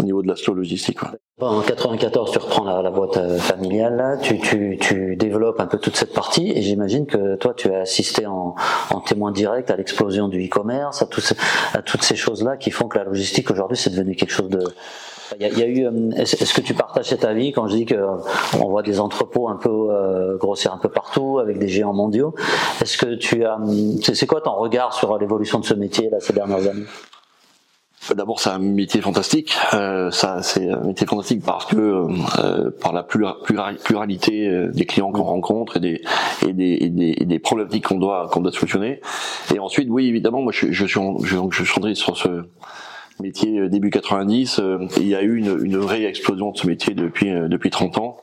au 0.00 0.02
niveau 0.02 0.22
de 0.22 0.28
la 0.28 0.36
slow 0.36 0.54
logistique. 0.54 0.98
En 1.40 1.60
94, 1.60 2.30
tu 2.30 2.38
reprends 2.38 2.64
la, 2.64 2.82
la 2.82 2.90
boîte 2.90 3.18
familiale, 3.38 3.96
là, 3.96 4.16
tu, 4.16 4.38
tu, 4.38 4.78
tu, 4.80 5.16
développes 5.16 5.60
un 5.60 5.66
peu 5.66 5.78
toute 5.78 5.96
cette 5.96 6.12
partie, 6.12 6.52
et 6.52 6.62
j'imagine 6.62 7.06
que 7.06 7.34
toi, 7.36 7.52
tu 7.56 7.72
as 7.72 7.80
assisté 7.80 8.26
en, 8.26 8.54
en 8.90 9.00
témoin 9.00 9.32
direct 9.32 9.70
à 9.70 9.76
l'explosion 9.76 10.28
du 10.28 10.44
e-commerce, 10.46 11.02
à, 11.02 11.08
à 11.74 11.82
toutes 11.82 12.02
ces 12.02 12.16
choses-là 12.16 12.56
qui 12.56 12.70
font 12.70 12.86
que 12.86 12.98
la 12.98 13.04
logistique 13.04 13.50
aujourd'hui, 13.50 13.76
c'est 13.76 13.90
devenu 13.90 14.14
quelque 14.14 14.32
chose 14.32 14.50
de 14.50 14.62
il 15.38 15.58
y, 15.58 15.62
a, 15.62 15.66
eu. 15.66 15.86
Euh, 15.86 16.10
est-ce 16.16 16.54
que 16.54 16.60
tu 16.60 16.74
partages 16.74 17.08
cet 17.08 17.24
avis 17.24 17.52
quand 17.52 17.68
je 17.68 17.76
dis 17.76 17.86
que 17.86 17.94
euh, 17.94 18.16
on 18.60 18.68
voit 18.68 18.82
des 18.82 19.00
entrepôts 19.00 19.48
un 19.48 19.56
peu 19.56 19.70
euh, 19.70 20.36
grossir 20.36 20.72
un 20.72 20.78
peu 20.78 20.88
partout 20.88 21.38
avec 21.38 21.58
des 21.58 21.68
géants 21.68 21.92
mondiaux? 21.92 22.34
Est-ce 22.80 22.96
que 22.96 23.14
tu 23.14 23.44
as. 23.44 23.58
C'est 24.00 24.26
quoi 24.26 24.40
ton 24.40 24.54
regard 24.54 24.92
sur 24.92 25.18
l'évolution 25.18 25.60
de 25.60 25.64
ce 25.64 25.74
métier 25.74 26.10
là 26.10 26.18
ces 26.20 26.32
dernières 26.32 26.66
années? 26.68 26.84
D'abord, 28.16 28.40
c'est 28.40 28.50
un 28.50 28.58
métier 28.58 29.00
fantastique. 29.00 29.56
Euh, 29.74 30.10
ça, 30.10 30.42
c'est 30.42 30.68
un 30.68 30.80
métier 30.80 31.06
fantastique 31.06 31.44
parce 31.44 31.66
que 31.66 31.76
euh, 31.76 32.70
par 32.82 32.92
la 32.92 33.04
pluralité 33.04 34.66
des 34.72 34.86
clients 34.86 35.12
qu'on 35.12 35.22
rencontre 35.22 35.76
et 35.76 35.80
des 35.80 36.02
et 36.44 36.52
des, 36.52 36.78
et 36.80 36.90
des, 36.90 37.14
et 37.16 37.24
des 37.24 37.38
problématiques 37.38 37.86
qu'on 37.86 37.98
doit 37.98 38.28
qu'on 38.32 38.40
doit 38.40 38.50
solutionner. 38.50 39.00
Et 39.54 39.60
ensuite, 39.60 39.88
oui, 39.88 40.08
évidemment, 40.08 40.42
moi, 40.42 40.52
je, 40.52 40.72
je 40.72 40.84
suis 40.84 41.00
je, 41.22 41.36
je 41.50 41.62
suis 41.62 41.96
sur 41.96 42.16
ce 42.16 42.44
métier 43.20 43.58
euh, 43.58 43.68
début 43.68 43.90
90. 43.90 44.58
Euh, 44.58 44.86
il 44.98 45.08
y 45.08 45.14
a 45.14 45.22
eu 45.22 45.36
une, 45.36 45.58
une 45.62 45.76
vraie 45.76 46.04
explosion 46.04 46.50
de 46.50 46.56
ce 46.56 46.66
métier 46.66 46.94
depuis 46.94 47.30
euh, 47.30 47.48
depuis 47.48 47.70
30 47.70 47.98
ans. 47.98 48.16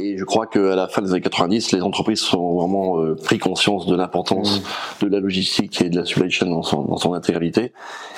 Et 0.00 0.16
je 0.16 0.24
crois 0.24 0.46
qu'à 0.46 0.76
la 0.76 0.86
fin 0.88 1.02
des 1.02 1.10
années 1.10 1.20
90, 1.20 1.72
les 1.72 1.82
entreprises 1.82 2.20
sont 2.20 2.54
vraiment 2.54 3.00
euh, 3.00 3.16
pris 3.16 3.38
conscience 3.38 3.86
de 3.86 3.96
l'importance 3.96 4.60
mmh. 4.60 5.04
de 5.04 5.10
la 5.10 5.20
logistique 5.20 5.82
et 5.82 5.88
de 5.88 5.98
la 5.98 6.04
supply 6.04 6.30
chain 6.30 6.46
dans 6.46 6.62
son, 6.62 6.82
dans 6.82 6.96
son 6.96 7.14
intégralité, 7.14 7.72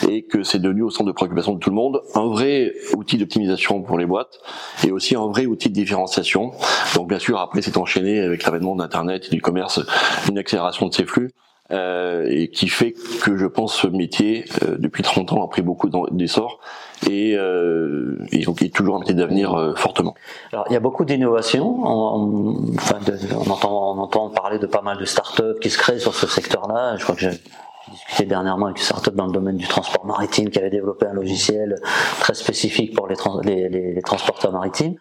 et 0.08 0.22
que 0.22 0.42
c'est 0.42 0.58
devenu 0.58 0.82
au 0.82 0.90
centre 0.90 1.06
de 1.06 1.12
préoccupation 1.12 1.54
de 1.54 1.58
tout 1.58 1.70
le 1.70 1.76
monde 1.76 2.02
un 2.14 2.26
vrai 2.26 2.72
outil 2.94 3.16
d'optimisation 3.16 3.82
pour 3.82 3.98
les 3.98 4.06
boîtes, 4.06 4.38
et 4.86 4.90
aussi 4.90 5.16
un 5.16 5.26
vrai 5.28 5.46
outil 5.46 5.70
de 5.70 5.74
différenciation. 5.74 6.52
Donc 6.94 7.08
bien 7.08 7.18
sûr, 7.18 7.38
après 7.38 7.62
c'est 7.62 7.76
enchaîné 7.76 8.20
avec 8.20 8.44
l'avènement 8.44 8.76
d'Internet 8.76 9.28
et 9.28 9.34
du 9.34 9.40
commerce, 9.40 9.80
une 10.28 10.38
accélération 10.38 10.88
de 10.88 10.94
ces 10.94 11.06
flux. 11.06 11.30
Euh, 11.70 12.26
et 12.28 12.50
qui 12.50 12.68
fait 12.68 12.92
que 13.22 13.36
je 13.36 13.46
pense 13.46 13.74
ce 13.74 13.86
métier 13.86 14.44
euh, 14.62 14.76
depuis 14.78 15.04
30 15.04 15.32
ans 15.32 15.44
a 15.44 15.48
pris 15.48 15.62
beaucoup 15.62 15.88
d'essor 16.10 16.58
et, 17.08 17.34
euh, 17.36 18.18
et 18.32 18.44
donc 18.44 18.60
il 18.60 18.66
est 18.66 18.74
toujours 18.74 18.96
un 18.96 18.98
métier 18.98 19.14
d'avenir 19.14 19.54
euh, 19.54 19.74
fortement. 19.76 20.14
Alors 20.52 20.66
il 20.68 20.72
y 20.72 20.76
a 20.76 20.80
beaucoup 20.80 21.04
d'innovations, 21.04 21.86
on, 21.86 22.74
enfin 22.74 22.98
on, 23.34 23.48
entend, 23.48 23.94
on 23.96 23.98
entend 24.00 24.28
parler 24.30 24.58
de 24.58 24.66
pas 24.66 24.82
mal 24.82 24.98
de 24.98 25.04
startups 25.04 25.60
qui 25.62 25.70
se 25.70 25.78
créent 25.78 26.00
sur 26.00 26.14
ce 26.14 26.26
secteur-là. 26.26 26.96
Je 26.98 27.04
crois 27.04 27.14
que 27.14 27.26
discuté 27.90 28.24
dernièrement 28.24 28.66
avec 28.66 28.78
une 28.78 28.84
startup 28.84 29.14
dans 29.14 29.26
le 29.26 29.32
domaine 29.32 29.56
du 29.56 29.66
transport 29.66 30.06
maritime 30.06 30.50
qui 30.50 30.58
avait 30.58 30.70
développé 30.70 31.06
un 31.06 31.14
logiciel 31.14 31.76
très 32.20 32.34
spécifique 32.34 32.94
pour 32.94 33.08
les, 33.08 33.16
les, 33.44 33.68
les, 33.68 33.94
les 33.94 34.02
transporteurs 34.02 34.52
maritimes. 34.52 34.94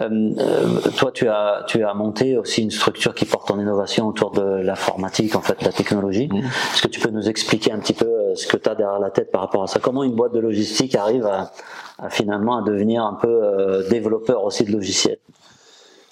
Euh, 0.00 0.30
euh, 0.38 0.90
toi, 0.98 1.10
tu 1.10 1.26
as, 1.26 1.64
tu 1.66 1.82
as 1.82 1.94
monté 1.94 2.36
aussi 2.36 2.62
une 2.62 2.70
structure 2.70 3.14
qui 3.14 3.24
porte 3.24 3.50
en 3.50 3.58
innovation 3.58 4.06
autour 4.06 4.30
de 4.30 4.60
l'informatique, 4.60 5.34
en 5.34 5.40
fait, 5.40 5.62
la 5.62 5.72
technologie. 5.72 6.28
Mmh. 6.28 6.36
Est-ce 6.36 6.82
que 6.82 6.88
tu 6.88 7.00
peux 7.00 7.08
nous 7.08 7.28
expliquer 7.30 7.72
un 7.72 7.78
petit 7.78 7.94
peu 7.94 8.06
euh, 8.06 8.34
ce 8.34 8.46
que 8.46 8.58
tu 8.58 8.68
as 8.68 8.74
derrière 8.74 8.98
la 8.98 9.08
tête 9.10 9.30
par 9.30 9.40
rapport 9.40 9.62
à 9.62 9.66
ça? 9.66 9.80
Comment 9.80 10.04
une 10.04 10.14
boîte 10.14 10.34
de 10.34 10.40
logistique 10.40 10.94
arrive 10.94 11.24
à, 11.26 11.50
à 11.98 12.10
finalement 12.10 12.58
à 12.58 12.62
devenir 12.62 13.04
un 13.04 13.14
peu 13.14 13.28
euh, 13.42 13.88
développeur 13.88 14.44
aussi 14.44 14.64
de 14.64 14.72
logiciels? 14.72 15.18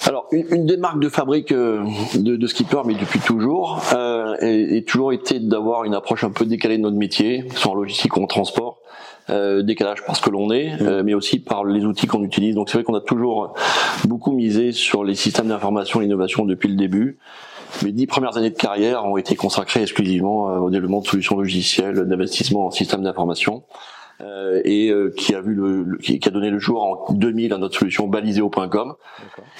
Alors, 0.06 0.26
une, 0.32 0.46
une, 0.50 0.66
des 0.66 0.76
marques 0.76 1.00
de 1.00 1.08
fabrique 1.08 1.52
de, 1.52 2.36
de 2.36 2.46
Skipper, 2.46 2.82
mais 2.84 2.94
depuis 2.94 3.20
toujours, 3.20 3.80
euh, 3.94 4.36
est, 4.40 4.86
toujours 4.86 5.12
été 5.12 5.40
d'avoir 5.40 5.84
une 5.84 5.94
approche 5.94 6.24
un 6.24 6.30
peu 6.30 6.44
décalée 6.44 6.76
de 6.76 6.82
notre 6.82 6.96
métier, 6.96 7.44
soit 7.54 7.72
en 7.72 7.74
logistique 7.74 8.16
ou 8.16 8.22
en 8.22 8.26
transport. 8.26 8.80
Euh, 9.30 9.62
décalage 9.62 10.04
parce 10.06 10.20
que 10.20 10.28
l'on 10.28 10.52
est, 10.52 10.82
euh, 10.82 11.02
mais 11.02 11.14
aussi 11.14 11.38
par 11.38 11.64
les 11.64 11.86
outils 11.86 12.06
qu'on 12.06 12.22
utilise. 12.22 12.54
Donc 12.54 12.68
c'est 12.68 12.76
vrai 12.76 12.84
qu'on 12.84 12.94
a 12.94 13.00
toujours 13.00 13.54
beaucoup 14.04 14.32
misé 14.32 14.70
sur 14.72 15.02
les 15.02 15.14
systèmes 15.14 15.48
d'information 15.48 16.02
et 16.02 16.04
l'innovation 16.04 16.44
depuis 16.44 16.68
le 16.68 16.74
début. 16.76 17.16
Mes 17.82 17.92
dix 17.92 18.06
premières 18.06 18.36
années 18.36 18.50
de 18.50 18.56
carrière 18.56 19.06
ont 19.06 19.16
été 19.16 19.34
consacrées 19.34 19.80
exclusivement 19.80 20.50
euh, 20.50 20.58
au 20.58 20.68
développement 20.68 21.00
de 21.00 21.06
solutions 21.06 21.36
logicielles, 21.38 22.06
d'investissement 22.06 22.66
en 22.66 22.70
systèmes 22.70 23.02
d'information. 23.02 23.62
Euh, 24.20 24.60
et 24.64 24.90
euh, 24.90 25.12
qui 25.16 25.34
a 25.34 25.40
vu 25.40 25.54
le, 25.54 25.98
qui, 25.98 26.20
a 26.24 26.30
donné 26.30 26.48
le 26.48 26.60
jour 26.60 27.06
en 27.08 27.12
2000 27.12 27.52
à 27.52 27.58
notre 27.58 27.76
solution 27.76 28.06
baliseo.com, 28.06 28.94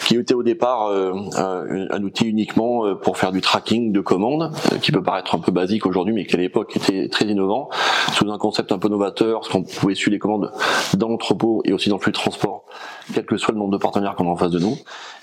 qui 0.07 0.17
était 0.17 0.35
au 0.35 0.45
départ 0.45 0.87
euh, 0.87 1.13
un, 1.37 1.91
un, 1.91 2.03
outil 2.05 2.29
uniquement 2.29 2.95
pour 2.95 3.19
faire 3.19 3.33
du 3.33 3.41
tracking 3.41 3.93
de 3.93 4.01
commandes, 4.01 4.53
qui 4.81 4.93
peut 4.93 5.03
paraître 5.03 5.35
un 5.35 5.41
peu 5.41 5.51
basique 5.51 5.87
aujourd'hui, 5.87 6.15
mais 6.15 6.25
qui 6.25 6.37
à 6.37 6.39
l'époque 6.39 6.77
était 6.77 7.09
très 7.09 7.25
innovant, 7.25 7.69
sous 8.13 8.31
un 8.31 8.39
concept 8.39 8.71
un 8.71 8.79
peu 8.79 8.89
novateur, 8.89 9.41
parce 9.41 9.49
qu'on 9.49 9.65
pouvait 9.65 9.97
suivre 9.97 10.13
les 10.13 10.21
commandes 10.21 10.53
dans 10.97 11.09
l'entrepôt 11.09 11.61
et 11.65 11.73
aussi 11.73 11.89
dans 11.89 11.97
le 11.97 12.03
flux 12.03 12.13
de 12.13 12.17
transport, 12.17 12.65
quel 13.13 13.27
que 13.27 13.37
soit 13.37 13.53
le 13.53 13.59
nombre 13.59 13.73
de 13.73 13.79
partenaires 13.79 14.15
qu'on 14.15 14.27
a 14.27 14.31
en 14.31 14.37
face 14.37 14.51
de 14.51 14.59
nous. 14.59 14.77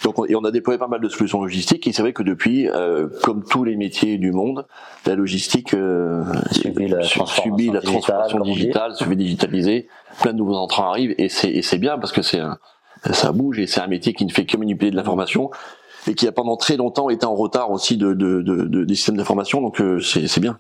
Donc, 0.03 0.15
et 0.27 0.35
on 0.35 0.43
a 0.43 0.51
déployé 0.51 0.77
pas 0.77 0.88
mal 0.88 1.01
de 1.01 1.09
solutions 1.09 1.41
logistiques, 1.41 1.88
et 1.88 1.93
c'est 1.93 2.01
vrai 2.01 2.13
que 2.13 2.23
depuis, 2.23 2.67
comme 3.23 3.43
tous 3.43 3.63
les 3.63 3.75
métiers 3.75 4.17
du 4.17 4.31
monde, 4.31 4.65
la 5.05 5.15
logistique 5.15 5.73
euh, 5.73 6.23
subit 6.51 6.88
la 6.88 7.00
transformation, 7.01 7.73
la 7.73 7.81
transformation 7.81 8.39
digitale, 8.41 8.95
se 8.95 9.03
fait 9.03 9.15
digitaliser, 9.15 9.88
plein 10.21 10.33
de 10.33 10.38
nouveaux 10.38 10.57
entrants 10.57 10.89
arrivent. 10.89 11.15
Et 11.17 11.29
c'est 11.29 11.61
c'est 11.61 11.77
bien 11.77 11.97
parce 11.97 12.11
que 12.11 12.21
c'est 12.21 12.41
ça 13.11 13.31
bouge 13.31 13.59
et 13.59 13.67
c'est 13.67 13.81
un 13.81 13.88
métier 13.88 14.13
qui 14.13 14.25
ne 14.25 14.31
fait 14.31 14.45
que 14.45 14.57
manipuler 14.57 14.91
de 14.91 14.95
l'information 14.95 15.50
et 16.08 16.15
qui 16.15 16.27
a 16.27 16.31
pendant 16.31 16.58
très 16.58 16.77
longtemps 16.77 17.10
été 17.10 17.25
en 17.25 17.36
retard 17.36 17.72
aussi 17.72 17.98
de, 17.98 18.13
de, 18.13 18.41
de, 18.41 18.84
des 18.84 18.96
systèmes 18.96 19.17
d'information 19.17 19.62
donc 19.62 19.79
euh, 19.81 20.00
c'est 20.00 20.39
bien. 20.39 20.58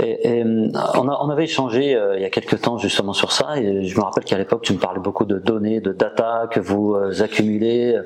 Et, 0.00 0.38
et 0.38 0.44
on, 0.44 1.08
a, 1.08 1.18
on, 1.22 1.28
avait 1.28 1.44
échangé 1.44 1.94
euh, 1.94 2.16
il 2.16 2.22
y 2.22 2.24
a 2.24 2.30
quelques 2.30 2.60
temps 2.60 2.78
justement 2.78 3.12
sur 3.12 3.30
ça. 3.30 3.58
Et 3.58 3.84
je 3.84 3.96
me 3.96 4.02
rappelle 4.02 4.24
qu'à 4.24 4.38
l'époque 4.38 4.62
tu 4.62 4.72
me 4.72 4.78
parlais 4.78 5.00
beaucoup 5.00 5.26
de 5.26 5.38
données, 5.38 5.80
de 5.80 5.92
data 5.92 6.48
que 6.50 6.60
vous 6.60 6.94
euh, 6.94 7.22
accumulez 7.22 7.98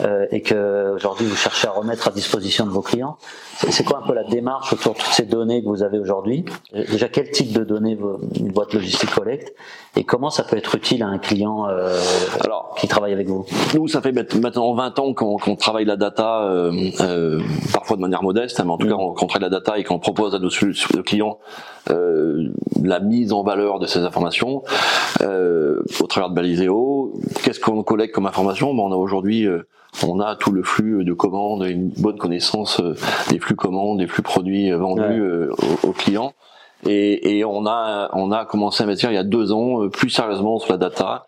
euh, 0.00 0.26
et 0.30 0.42
que 0.42 0.92
aujourd'hui 0.94 1.26
vous 1.26 1.36
cherchez 1.36 1.68
à 1.68 1.72
remettre 1.72 2.08
à 2.08 2.10
disposition 2.10 2.66
de 2.66 2.70
vos 2.70 2.82
clients. 2.82 3.16
C'est 3.70 3.84
quoi 3.84 4.00
un 4.02 4.06
peu 4.06 4.14
la 4.14 4.24
démarche 4.24 4.72
autour 4.72 4.94
de 4.94 4.98
toutes 4.98 5.12
ces 5.12 5.24
données 5.24 5.62
que 5.62 5.68
vous 5.68 5.82
avez 5.82 5.98
aujourd'hui? 5.98 6.44
Déjà 6.72 7.08
quel 7.08 7.30
type 7.30 7.52
de 7.52 7.64
données 7.64 7.98
une 8.36 8.52
boîte 8.52 8.72
logistique 8.72 9.10
collecte? 9.10 9.54
Et 9.94 10.04
comment 10.04 10.30
ça 10.30 10.42
peut 10.42 10.56
être 10.56 10.74
utile 10.74 11.02
à 11.02 11.06
un 11.06 11.18
client 11.18 11.68
euh, 11.68 11.98
Alors, 12.44 12.74
qui 12.78 12.88
travaille 12.88 13.12
avec 13.12 13.28
vous? 13.28 13.44
Nous, 13.74 13.88
ça 13.88 14.00
fait 14.00 14.12
maintenant 14.12 14.72
20 14.72 14.98
ans 14.98 15.12
qu'on 15.12 15.56
travaille 15.56 15.84
la 15.84 15.96
data, 15.96 16.44
euh, 16.44 16.72
euh, 17.00 17.40
parfois 17.74 17.96
de 17.96 18.00
manière 18.00 18.22
modeste, 18.22 18.62
mais 18.64 18.70
en 18.70 18.78
tout 18.78 18.88
cas 18.88 18.94
mm. 18.94 19.14
qu'on 19.14 19.26
travaille 19.26 19.50
la 19.50 19.58
data 19.58 19.78
et 19.78 19.84
qu'on 19.84 19.98
propose 19.98 20.34
à 20.34 20.38
nos 20.38 20.48
clients 21.02 21.38
euh, 21.90 22.48
la 22.82 23.00
mise 23.00 23.32
en 23.32 23.42
valeur 23.42 23.78
de 23.78 23.86
ces 23.86 24.00
informations 24.00 24.62
euh, 25.20 25.82
au 26.00 26.06
travers 26.06 26.30
de 26.30 26.34
Baliseo. 26.34 27.12
Qu'est-ce 27.42 27.60
qu'on 27.60 27.82
collecte 27.82 28.14
comme 28.14 28.26
information 28.26 28.72
bon, 28.72 28.88
On 28.88 28.92
a 28.92 28.96
aujourd'hui 28.96 29.46
euh, 29.46 29.66
on 30.06 30.20
a 30.20 30.36
tout 30.36 30.52
le 30.52 30.62
flux 30.62 31.04
de 31.04 31.12
commandes, 31.12 31.64
une 31.64 31.88
bonne 31.88 32.16
connaissance 32.16 32.80
des 33.28 33.38
flux 33.38 33.56
commandes, 33.56 33.98
des 33.98 34.06
flux 34.06 34.22
produits 34.22 34.70
vendus 34.70 35.22
aux, 35.82 35.92
clients. 35.92 36.32
Et, 36.86 37.36
et, 37.36 37.44
on 37.44 37.66
a 37.66 38.08
on 38.14 38.32
a 38.32 38.46
commencé 38.46 38.82
à 38.82 38.86
investir 38.86 39.10
il 39.10 39.14
y 39.14 39.18
a 39.18 39.22
deux 39.24 39.52
ans 39.52 39.88
plus 39.90 40.08
sérieusement 40.08 40.58
sur 40.58 40.72
la 40.72 40.78
data. 40.78 41.26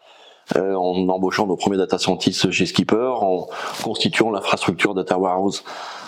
Euh, 0.56 0.74
en 0.74 1.08
embauchant 1.08 1.46
nos 1.46 1.56
premiers 1.56 1.78
data 1.78 1.96
scientists 1.96 2.50
chez 2.50 2.66
Skipper, 2.66 3.12
en 3.20 3.46
constituant 3.82 4.30
l'infrastructure 4.30 4.94
data 4.94 5.18
warehouse 5.18 5.64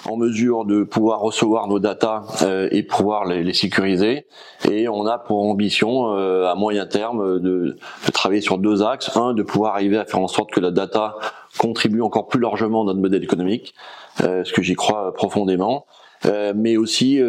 en 0.08 0.16
mesure 0.16 0.64
de 0.64 0.82
pouvoir 0.82 1.20
recevoir 1.20 1.66
nos 1.68 1.78
data 1.78 2.24
euh, 2.42 2.68
et 2.70 2.82
pouvoir 2.82 3.24
les, 3.24 3.42
les, 3.42 3.54
sécuriser. 3.54 4.26
Et 4.70 4.88
on 4.88 5.06
a 5.06 5.18
pour 5.18 5.42
ambition 5.44 6.16
euh, 6.16 6.46
à 6.46 6.54
moyen 6.54 6.86
terme 6.86 7.40
de, 7.40 7.76
de, 8.06 8.12
travailler 8.12 8.40
sur 8.40 8.58
deux 8.58 8.82
axes. 8.82 9.16
Un, 9.16 9.34
de 9.34 9.42
pouvoir 9.42 9.74
arriver 9.74 9.98
à 9.98 10.04
faire 10.04 10.20
en 10.20 10.28
sorte 10.28 10.50
que 10.50 10.60
la 10.60 10.70
data 10.70 11.16
contribue 11.58 12.02
encore 12.02 12.28
plus 12.28 12.40
largement 12.40 12.82
à 12.82 12.84
notre 12.84 13.00
modèle 13.00 13.24
économique, 13.24 13.74
euh, 14.22 14.44
ce 14.44 14.52
que 14.52 14.62
j'y 14.62 14.74
crois 14.74 15.12
profondément, 15.14 15.86
mais 16.54 16.76
aussi 16.76 17.20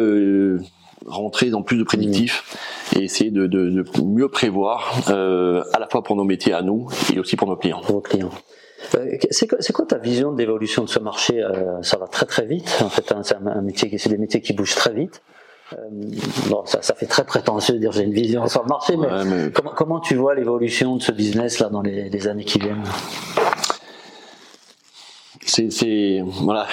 rentrer 1.08 1.50
dans 1.50 1.62
plus 1.62 1.78
de 1.78 1.84
prédictifs 1.84 2.56
et 2.96 3.04
essayer 3.04 3.30
de, 3.30 3.46
de, 3.46 3.70
de 3.70 3.84
mieux 4.02 4.28
prévoir 4.28 4.94
à 5.08 5.78
la 5.78 5.88
fois 5.90 6.02
pour 6.02 6.16
nos 6.16 6.24
métiers 6.24 6.52
à 6.52 6.62
nous 6.62 6.88
et 7.14 7.18
aussi 7.18 7.36
pour 7.36 7.48
nos 7.48 7.56
clients. 7.56 7.80
Pour 7.80 7.96
nos 7.96 8.00
clients. 8.00 8.30
Euh, 8.94 9.16
c'est 9.30 9.72
quoi, 9.72 9.86
ta 9.86 9.98
vision 9.98 10.32
de 10.32 10.38
l'évolution 10.38 10.84
de 10.84 10.88
ce 10.88 10.98
marché 10.98 11.42
euh, 11.42 11.82
Ça 11.82 11.98
va 11.98 12.06
très 12.06 12.26
très 12.26 12.46
vite. 12.46 12.78
En 12.82 12.88
fait, 12.88 13.12
hein, 13.12 13.20
c'est 13.22 13.34
un, 13.34 13.62
métier, 13.62 13.96
c'est 13.98 14.08
des 14.08 14.18
métiers 14.18 14.40
qui 14.40 14.52
bougent 14.52 14.76
très 14.76 14.92
vite. 14.92 15.22
Euh, 15.74 15.76
bon, 16.48 16.64
ça, 16.64 16.80
ça, 16.80 16.94
fait 16.94 17.06
très 17.06 17.24
prétentieux 17.24 17.74
de 17.74 17.80
dire 17.80 17.92
j'ai 17.92 18.04
une 18.04 18.14
vision 18.14 18.46
sur 18.46 18.62
le 18.62 18.68
marché, 18.68 18.96
mais, 18.96 19.50
Comment, 19.52 19.72
comment, 19.76 20.00
tu 20.00 20.14
vois 20.14 20.34
l'évolution 20.34 20.96
de 20.96 21.02
ce 21.02 21.12
business 21.12 21.58
là 21.58 21.68
dans 21.68 21.82
les, 21.82 22.08
les 22.08 22.28
années 22.28 22.44
qui 22.44 22.58
viennent? 22.58 22.84
C'est 25.46 26.22
voilà 26.24 26.66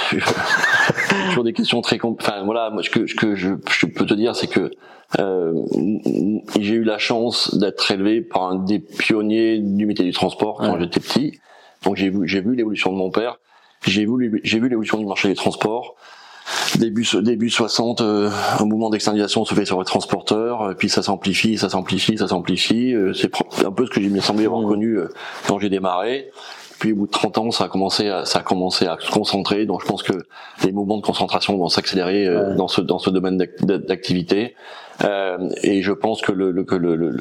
toujours 1.29 1.43
des 1.43 1.53
questions 1.53 1.81
très 1.81 1.99
enfin 2.03 2.43
voilà 2.45 2.69
moi 2.69 2.83
ce 2.83 2.89
que 2.89 3.07
ce 3.07 3.15
que 3.15 3.35
je, 3.35 3.51
je 3.69 3.85
peux 3.85 4.05
te 4.05 4.13
dire 4.13 4.35
c'est 4.35 4.47
que 4.47 4.71
euh, 5.19 5.53
j'ai 6.59 6.75
eu 6.75 6.83
la 6.83 6.97
chance 6.97 7.55
d'être 7.55 7.89
élevé 7.91 8.21
par 8.21 8.43
un 8.43 8.55
des 8.55 8.79
pionniers 8.79 9.59
du 9.59 9.85
métier 9.85 10.03
du 10.03 10.13
transport 10.13 10.57
quand 10.57 10.79
j'étais 10.79 10.99
petit 10.99 11.39
donc 11.85 11.95
j'ai 11.95 12.09
vu, 12.09 12.27
j'ai 12.27 12.41
vu 12.41 12.55
l'évolution 12.55 12.91
de 12.91 12.97
mon 12.97 13.11
père, 13.11 13.37
j'ai 13.85 14.05
vu, 14.05 14.41
j'ai 14.43 14.59
vu 14.59 14.67
l'évolution 14.67 14.97
du 14.97 15.05
marché 15.05 15.29
des 15.29 15.35
transports. 15.35 15.95
Début, 16.77 17.05
début 17.23 17.49
60, 17.49 18.01
euh, 18.01 18.29
un 18.59 18.65
mouvement 18.65 18.91
d'externalisation 18.91 19.45
se 19.45 19.55
fait 19.55 19.65
sur 19.65 19.79
les 19.79 19.85
transporteurs, 19.85 20.61
euh, 20.61 20.73
puis 20.75 20.89
ça 20.89 21.01
s'amplifie, 21.01 21.57
ça 21.57 21.69
s'amplifie, 21.69 22.19
ça 22.19 22.27
s'amplifie. 22.27 22.93
Euh, 22.93 23.13
c'est 23.13 23.31
un 23.65 23.71
peu 23.71 23.85
ce 23.85 23.91
que 23.91 23.99
j'ai 23.99 24.09
me 24.09 24.19
semblé 24.19 24.45
avoir 24.45 24.61
connu 24.67 24.99
quand 25.47 25.57
j'ai 25.57 25.69
démarré. 25.69 26.31
Puis 26.85 26.93
au 26.93 26.97
bout 26.97 27.07
de 27.07 27.11
30 27.11 27.37
ans, 27.39 27.49
ça 27.49 27.63
a 27.63 27.67
commencé 27.67 28.09
à, 28.09 28.25
ça 28.25 28.39
a 28.39 28.43
commencé 28.43 28.85
à 28.85 28.95
se 28.99 29.09
concentrer. 29.09 29.65
Donc 29.65 29.81
je 29.81 29.87
pense 29.87 30.03
que 30.03 30.13
les 30.63 30.71
mouvements 30.71 30.97
de 30.97 31.01
concentration 31.01 31.57
vont 31.57 31.67
s'accélérer 31.67 32.29
dans 32.55 32.67
ce 32.67 32.79
dans 32.79 32.99
ce 32.99 33.09
domaine 33.09 33.43
d'activité. 33.63 34.53
et 35.63 35.81
je 35.81 35.91
pense 35.91 36.21
que 36.21 36.31
le, 36.31 36.63
que 36.63 36.75
le 36.75 37.17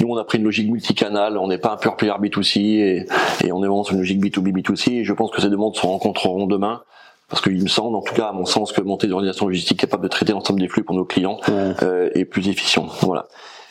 nous, 0.00 0.08
on 0.08 0.16
a 0.16 0.24
pris 0.24 0.38
une 0.38 0.44
logique 0.44 0.68
multicanal, 0.68 1.38
on 1.38 1.46
n'est 1.46 1.58
pas 1.58 1.74
un 1.74 1.76
pure 1.76 1.94
player 1.94 2.14
B2C 2.20 2.58
et, 2.58 3.06
et 3.44 3.52
on 3.52 3.62
est 3.62 3.68
vraiment 3.68 3.84
sur 3.84 3.94
une 3.94 4.00
logique 4.00 4.20
B2B, 4.20 4.52
B2C. 4.52 4.90
Et 4.94 5.04
je 5.04 5.12
pense 5.12 5.30
que 5.30 5.40
ces 5.40 5.48
deux 5.48 5.56
mondes 5.56 5.76
se 5.76 5.86
rencontreront 5.86 6.48
demain. 6.48 6.82
Parce 7.28 7.40
qu'il 7.40 7.62
me 7.62 7.68
semble, 7.68 7.94
en 7.96 8.02
tout 8.02 8.14
cas 8.14 8.26
à 8.26 8.32
mon 8.32 8.46
sens, 8.46 8.72
que 8.72 8.80
monter 8.80 9.06
des 9.06 9.12
organisations 9.12 9.46
logistiques 9.46 9.78
capables 9.78 10.02
de 10.02 10.08
traiter 10.08 10.32
l'ensemble 10.32 10.60
des 10.60 10.68
flux 10.68 10.82
pour 10.82 10.96
nos 10.96 11.04
clients 11.04 11.38
euh, 11.48 12.10
est 12.14 12.24
plus 12.24 12.48
efficient. 12.48 12.86
Voilà. 13.02 13.26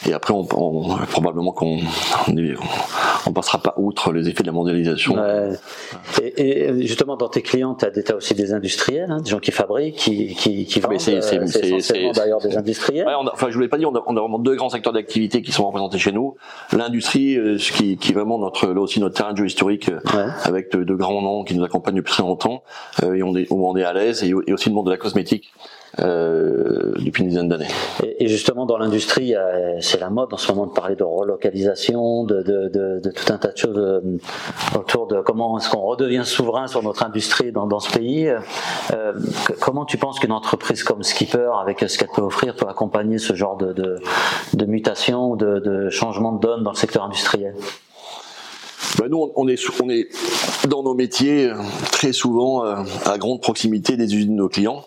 Et 0.08 0.14
après, 0.14 0.34
on, 0.34 0.44
probablement 0.44 1.52
qu'on 1.52 1.80
on, 3.26 3.34
passera 3.34 3.60
pas 3.60 3.74
outre 3.78 4.12
les 4.12 4.28
effets 4.28 4.44
de 4.44 4.48
la 4.48 4.54
mondialisation. 4.54 5.16
Et, 6.22 6.86
justement, 6.86 7.16
dans 7.16 7.30
tes 7.30 7.42
clients, 7.42 7.76
tu 7.76 7.86
as, 7.86 8.16
aussi 8.16 8.34
des 8.34 8.54
industriels, 8.54 9.12
hein, 9.12 9.22
des 9.22 9.30
gens 9.30 9.40
qui 9.40 9.52
fabriquent, 9.52 9.96
qui, 9.96 10.36
qui, 10.36 10.66
qui 10.66 10.82
ah, 10.84 10.88
vendent. 10.88 11.00
C'est 11.00 11.16
essentiellement 11.16 12.12
d'ailleurs 12.12 12.40
des 12.40 12.58
industriels. 12.58 13.08
Ouais, 13.08 13.14
enfin, 13.16 13.48
je 13.50 13.56
voulais 13.56 13.68
pas 13.68 13.78
dire, 13.78 13.90
on 13.90 13.96
a, 13.96 14.04
on 14.06 14.18
a 14.18 14.20
vraiment 14.20 14.40
deux 14.40 14.56
grands 14.56 14.70
secteurs 14.70 14.94
d'activité 14.94 15.42
qui 15.42 15.52
sont 15.52 15.66
représentés 15.66 15.98
chez 15.98 16.12
nous. 16.12 16.36
L'industrie, 16.72 17.38
euh, 17.38 17.58
ce 17.58 17.72
qui, 17.72 17.98
qui 17.98 18.12
est 18.12 18.16
vraiment 18.16 18.38
notre, 18.38 18.68
là 18.68 18.82
aussi 18.82 19.00
notre 19.00 19.16
terrain 19.16 19.34
de 19.34 19.38
jeu 19.38 19.46
historique, 19.46 19.90
euh, 19.90 20.28
avec 20.44 20.72
de, 20.76 20.96
grands 20.96 21.22
noms 21.22 21.44
qui 21.44 21.56
nous 21.56 21.64
accompagnent 21.64 21.96
depuis 21.96 22.14
très 22.14 22.24
longtemps, 22.24 22.64
euh, 23.04 23.16
et 23.16 23.24
on 23.24 23.36
est, 23.36 23.48
où 23.52 23.68
on 23.68 23.76
est 23.76 23.84
à 23.84 23.94
l'aise, 23.94 24.24
et, 24.24 24.34
et 24.48 24.54
aussi 24.54 24.70
le 24.70 24.76
monde 24.76 24.86
de 24.86 24.92
la 24.92 24.98
cosmétique 24.98 25.52
euh, 26.00 26.94
depuis 27.00 27.24
une 27.24 27.30
dizaine 27.30 27.48
d'années. 27.48 27.68
Et, 28.20 28.28
justement, 28.28 28.66
dans 28.66 28.78
l'industrie, 28.78 29.36
c'est 29.80 30.00
la 30.00 30.10
mode 30.10 30.34
en 30.34 30.38
ce 30.38 30.52
moment 30.52 30.66
de 30.66 30.74
parler 30.74 30.96
de 30.96 31.04
relocalisation, 31.04 32.24
de, 32.24 32.42
de, 32.42 32.70
de, 32.70 33.00
de 33.00 33.12
tout 33.12 33.32
un 33.32 33.38
tas 33.38 33.52
de 33.52 33.58
choses 33.58 33.78
euh, 33.78 34.02
autour 34.78 35.08
de 35.08 35.22
comment 35.22 35.58
est-ce 35.58 35.70
qu'on 35.70 35.82
redevient 35.82 36.24
souverain 36.26 36.68
sur 36.68 36.84
notre 36.84 37.04
industrie 37.04 37.52
dans, 37.52 37.68
dans 37.68 37.80
ce 37.80 37.92
pays. 37.92 38.30
Euh, 38.92 39.14
comment 39.60 39.86
tu 39.86 39.98
penses 39.98 40.20
qu'une 40.20 40.32
entreprise 40.32 40.84
comme 40.84 41.04
Skipper, 41.04 41.52
avec 41.62 41.80
ce 41.88 41.98
qu'elle 41.98 42.10
peut 42.14 42.22
offrir, 42.22 42.56
peut 42.56 42.68
accompagner 42.68 43.18
ce 43.18 43.34
genre 43.34 43.58
de, 43.58 43.74
de, 43.74 44.00
de 44.54 44.66
mutation, 44.66 45.36
de, 45.36 45.60
de 45.60 45.90
changement 45.90 46.32
de 46.32 46.40
donne 46.40 46.64
dans 46.64 46.72
le 46.72 46.78
secteur 46.78 47.04
industriel? 47.04 47.56
Ben 49.00 49.08
nous, 49.10 49.32
on 49.36 49.48
est, 49.48 49.60
on 49.82 49.90
est 49.90 50.08
dans 50.68 50.84
nos 50.84 50.94
métiers 50.94 51.52
très 51.92 52.14
souvent 52.14 52.66
euh, 52.66 52.76
à 53.06 53.18
grande 53.18 53.42
proximité 53.42 53.98
des 53.98 54.16
usines 54.16 54.36
de 54.36 54.42
nos 54.42 54.50
clients. 54.50 54.86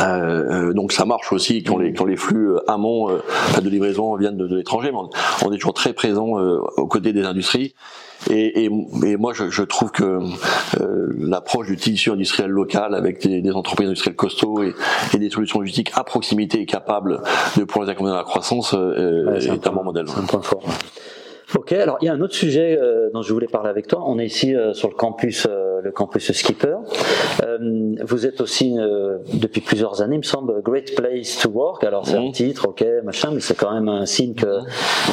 Euh, 0.00 0.68
euh, 0.70 0.72
donc 0.72 0.92
ça 0.92 1.04
marche 1.04 1.32
aussi 1.32 1.62
quand 1.62 1.78
les, 1.78 1.92
quand 1.92 2.06
les 2.06 2.16
flux 2.16 2.50
euh, 2.50 2.70
amont 2.70 3.10
euh, 3.10 3.18
de 3.60 3.68
livraison 3.68 4.16
viennent 4.16 4.36
de, 4.36 4.46
de 4.46 4.56
l'étranger, 4.56 4.90
mais 4.92 4.98
on, 5.44 5.52
est 5.52 5.56
toujours 5.56 5.74
très 5.74 5.92
présent 5.92 6.38
euh, 6.38 6.58
aux 6.76 6.86
côtés 6.86 7.12
des 7.12 7.24
industries. 7.24 7.74
Et, 8.28 8.64
et, 8.64 8.70
et 9.06 9.16
moi, 9.16 9.32
je, 9.32 9.48
je, 9.48 9.62
trouve 9.62 9.90
que 9.92 10.18
l'approche 11.18 11.68
du 11.68 11.76
tissu 11.76 12.10
industriel 12.10 12.50
local 12.50 12.94
avec 12.94 13.26
des, 13.26 13.40
des 13.40 13.52
entreprises 13.52 13.88
industrielles 13.88 14.16
costauds 14.16 14.62
et, 14.62 14.74
et, 15.14 15.18
des 15.18 15.30
solutions 15.30 15.60
logistiques 15.60 15.90
à 15.94 16.04
proximité 16.04 16.60
et 16.60 16.66
capables 16.66 17.22
de 17.56 17.64
pouvoir 17.64 17.86
les 17.86 17.92
accompagner 17.92 18.12
dans 18.12 18.18
la 18.18 18.24
croissance 18.24 18.74
est, 18.74 19.46
est 19.46 19.66
un 19.66 19.72
bon 19.72 19.84
modèle. 19.84 20.04
C'est 20.06 20.20
un 20.20 20.26
point 20.26 20.42
fort. 20.42 20.62
Ok, 21.56 21.72
alors 21.72 21.98
il 22.00 22.04
y 22.04 22.08
a 22.08 22.12
un 22.12 22.20
autre 22.20 22.34
sujet 22.34 22.78
euh, 22.80 23.10
dont 23.12 23.22
je 23.22 23.32
voulais 23.32 23.48
parler 23.48 23.70
avec 23.70 23.88
toi. 23.88 24.04
On 24.06 24.20
est 24.20 24.26
ici 24.26 24.54
euh, 24.54 24.72
sur 24.72 24.88
le 24.88 24.94
campus, 24.94 25.48
euh, 25.50 25.69
le 25.82 25.92
campus 25.92 26.32
Skipper. 26.32 26.76
vous 28.02 28.26
êtes 28.26 28.40
aussi 28.40 28.76
depuis 29.32 29.60
plusieurs 29.60 30.02
années, 30.02 30.16
il 30.16 30.18
me 30.18 30.22
semble, 30.22 30.62
Great 30.62 30.94
Place 30.94 31.38
to 31.38 31.50
Work. 31.50 31.84
Alors 31.84 32.06
c'est 32.06 32.16
un 32.16 32.26
mhm. 32.26 32.32
titre, 32.32 32.68
ok, 32.68 32.84
machin, 33.04 33.30
mais 33.32 33.40
c'est 33.40 33.56
quand 33.56 33.72
même 33.72 33.88
un 33.88 34.06
signe 34.06 34.34
que, 34.34 34.60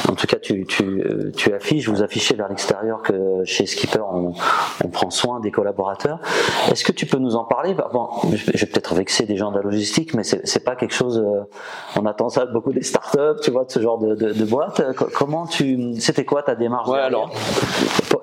en 0.08 0.14
tout 0.14 0.26
cas, 0.26 0.38
tu, 0.38 0.66
tu, 0.66 1.02
tu 1.36 1.52
affiches, 1.52 1.88
vous 1.88 2.02
affichez 2.02 2.34
vers 2.34 2.48
l'extérieur 2.48 3.02
que 3.02 3.42
chez 3.44 3.66
Skipper, 3.66 4.00
on, 4.00 4.32
on, 4.84 4.88
prend 4.88 5.10
soin 5.10 5.40
des 5.40 5.50
collaborateurs. 5.50 6.20
Est-ce 6.70 6.84
que 6.84 6.92
tu 6.92 7.06
peux 7.06 7.18
nous 7.18 7.36
en 7.36 7.44
parler? 7.44 7.74
Bon, 7.92 8.08
je 8.32 8.36
vais 8.36 8.66
peut-être 8.66 8.94
vexer 8.94 9.26
des 9.26 9.36
gens 9.36 9.50
de 9.50 9.56
la 9.56 9.62
logistique, 9.62 10.14
mais 10.14 10.22
c'est 10.24 10.64
pas 10.64 10.76
quelque 10.76 10.94
chose. 10.94 11.22
on 11.96 12.06
attend 12.06 12.28
ça 12.28 12.46
de 12.46 12.52
beaucoup 12.52 12.72
des 12.72 12.82
startups, 12.82 13.40
tu 13.42 13.50
vois, 13.50 13.64
de 13.64 13.70
ce 13.70 13.80
genre 13.80 13.98
de, 13.98 14.14
de, 14.14 14.32
de 14.32 14.44
boîte. 14.44 14.82
Comment 15.14 15.46
tu, 15.46 15.94
c'était 16.00 16.24
quoi 16.24 16.42
ta 16.42 16.54
démarche 16.54 16.88
ouais, 16.88 16.98
alors, 16.98 17.30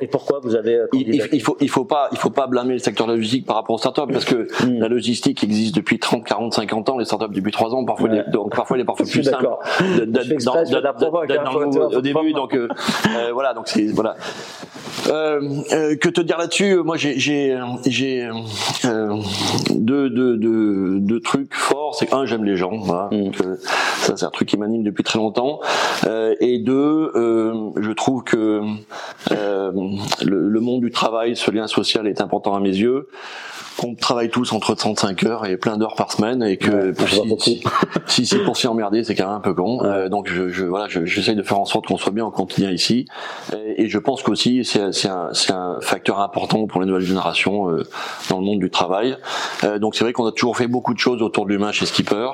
Et 0.01 0.07
pourquoi 0.07 0.39
vous 0.41 0.55
avez 0.55 0.75
euh, 0.75 0.87
il, 0.93 1.15
il, 1.31 1.41
faut 1.41 1.57
il 1.59 1.69
faut 1.69 1.85
pas 1.85 2.09
il 2.11 2.17
faut 2.17 2.29
pas 2.29 2.47
blâmer 2.47 2.73
le 2.73 2.79
secteur 2.79 3.07
de 3.07 3.11
la 3.11 3.17
logistique 3.17 3.45
par 3.45 3.55
rapport 3.55 3.75
aux 3.75 3.79
startups 3.79 4.11
parce 4.11 4.25
que 4.25 4.47
hmm. 4.65 4.79
la 4.79 4.87
logistique 4.87 5.43
existe 5.43 5.75
depuis 5.75 5.99
30, 5.99 6.25
40, 6.25 6.53
50 6.53 6.89
ans, 6.89 6.97
les 6.97 7.05
startups 7.05 7.33
depuis 7.33 7.51
3 7.51 7.73
ans, 7.73 7.85
parfois 7.85 8.09
les, 8.09 8.23
donc 8.31 8.55
parfois 8.55 8.77
il 8.77 8.81
est 8.81 8.85
parfois 8.85 9.05
plus 9.05 9.23
simple 9.23 9.47
au 11.95 12.01
début 12.01 12.33
donc 12.33 12.55
euh, 12.55 12.67
euh, 13.15 13.31
voilà 13.33 13.53
donc 13.53 13.67
c'est 13.67 13.85
voilà 13.87 14.15
que 15.05 16.09
te 16.09 16.21
dire 16.21 16.37
là-dessus? 16.37 16.77
Moi, 16.83 16.97
j'ai 16.97 17.53
euh, 17.53 19.17
deux, 19.71 20.09
deux, 20.09 20.37
deux, 20.37 20.99
deux 20.99 21.19
trucs 21.19 21.53
forts. 21.53 21.95
C'est 21.95 22.13
un, 22.13 22.25
j'aime 22.25 22.43
les 22.43 22.55
gens. 22.55 22.77
Voilà. 22.77 23.09
Mm. 23.11 23.31
ça, 23.97 24.17
c'est 24.17 24.25
un 24.25 24.29
truc 24.29 24.47
qui 24.47 24.57
m'anime 24.57 24.83
depuis 24.83 25.03
très 25.03 25.19
longtemps. 25.19 25.59
et 26.39 26.59
deux, 26.59 27.11
je 27.77 27.91
trouve 27.91 28.23
que 28.23 28.61
le, 29.29 30.49
le 30.49 30.59
monde 30.59 30.81
du 30.81 30.91
travail, 30.91 31.35
ce 31.35 31.51
lien 31.51 31.67
social 31.67 32.07
est 32.07 32.21
important 32.21 32.55
à 32.55 32.59
mes 32.59 32.75
yeux 32.75 33.07
qu'on 33.77 33.95
travaille 33.95 34.29
tous 34.29 34.53
entre 34.53 34.73
35 34.73 35.23
heures 35.25 35.45
et 35.45 35.57
plein 35.57 35.77
d'heures 35.77 35.95
par 35.95 36.11
semaine 36.11 36.41
et 36.43 36.57
que 36.57 36.93
si, 37.39 37.61
si, 38.07 38.25
si, 38.25 38.37
pour 38.39 38.57
s'y 38.57 38.67
emmerder 38.67 39.03
c'est 39.03 39.15
quand 39.15 39.27
même 39.27 39.35
un 39.35 39.41
peu 39.41 39.53
con 39.53 39.83
euh, 39.83 40.09
donc 40.09 40.29
je, 40.29 40.49
je 40.49 40.65
voilà 40.65 40.87
j'essaye 40.87 41.35
de 41.35 41.43
faire 41.43 41.59
en 41.59 41.65
sorte 41.65 41.87
qu'on 41.87 41.97
soit 41.97 42.11
bien 42.11 42.25
en 42.25 42.31
quotidien 42.31 42.71
ici 42.71 43.05
et, 43.53 43.83
et 43.83 43.89
je 43.89 43.99
pense 43.99 44.23
qu'aussi 44.23 44.63
c'est 44.63 44.93
c'est 44.95 45.09
un, 45.09 45.31
un 45.49 45.81
facteur 45.81 46.19
important 46.19 46.65
pour 46.67 46.81
les 46.81 46.87
nouvelles 46.87 47.03
générations 47.05 47.69
euh, 47.69 47.83
dans 48.29 48.39
le 48.39 48.45
monde 48.45 48.59
du 48.59 48.69
travail. 48.69 49.17
Euh, 49.63 49.77
donc 49.79 49.95
c'est 49.95 50.03
vrai 50.03 50.13
qu'on 50.13 50.25
a 50.25 50.31
toujours 50.31 50.57
fait 50.57 50.67
beaucoup 50.67 50.93
de 50.93 50.99
choses 50.99 51.21
autour 51.21 51.45
de 51.45 51.51
l'humain 51.51 51.71
chez 51.71 51.85
Skipper. 51.85 52.29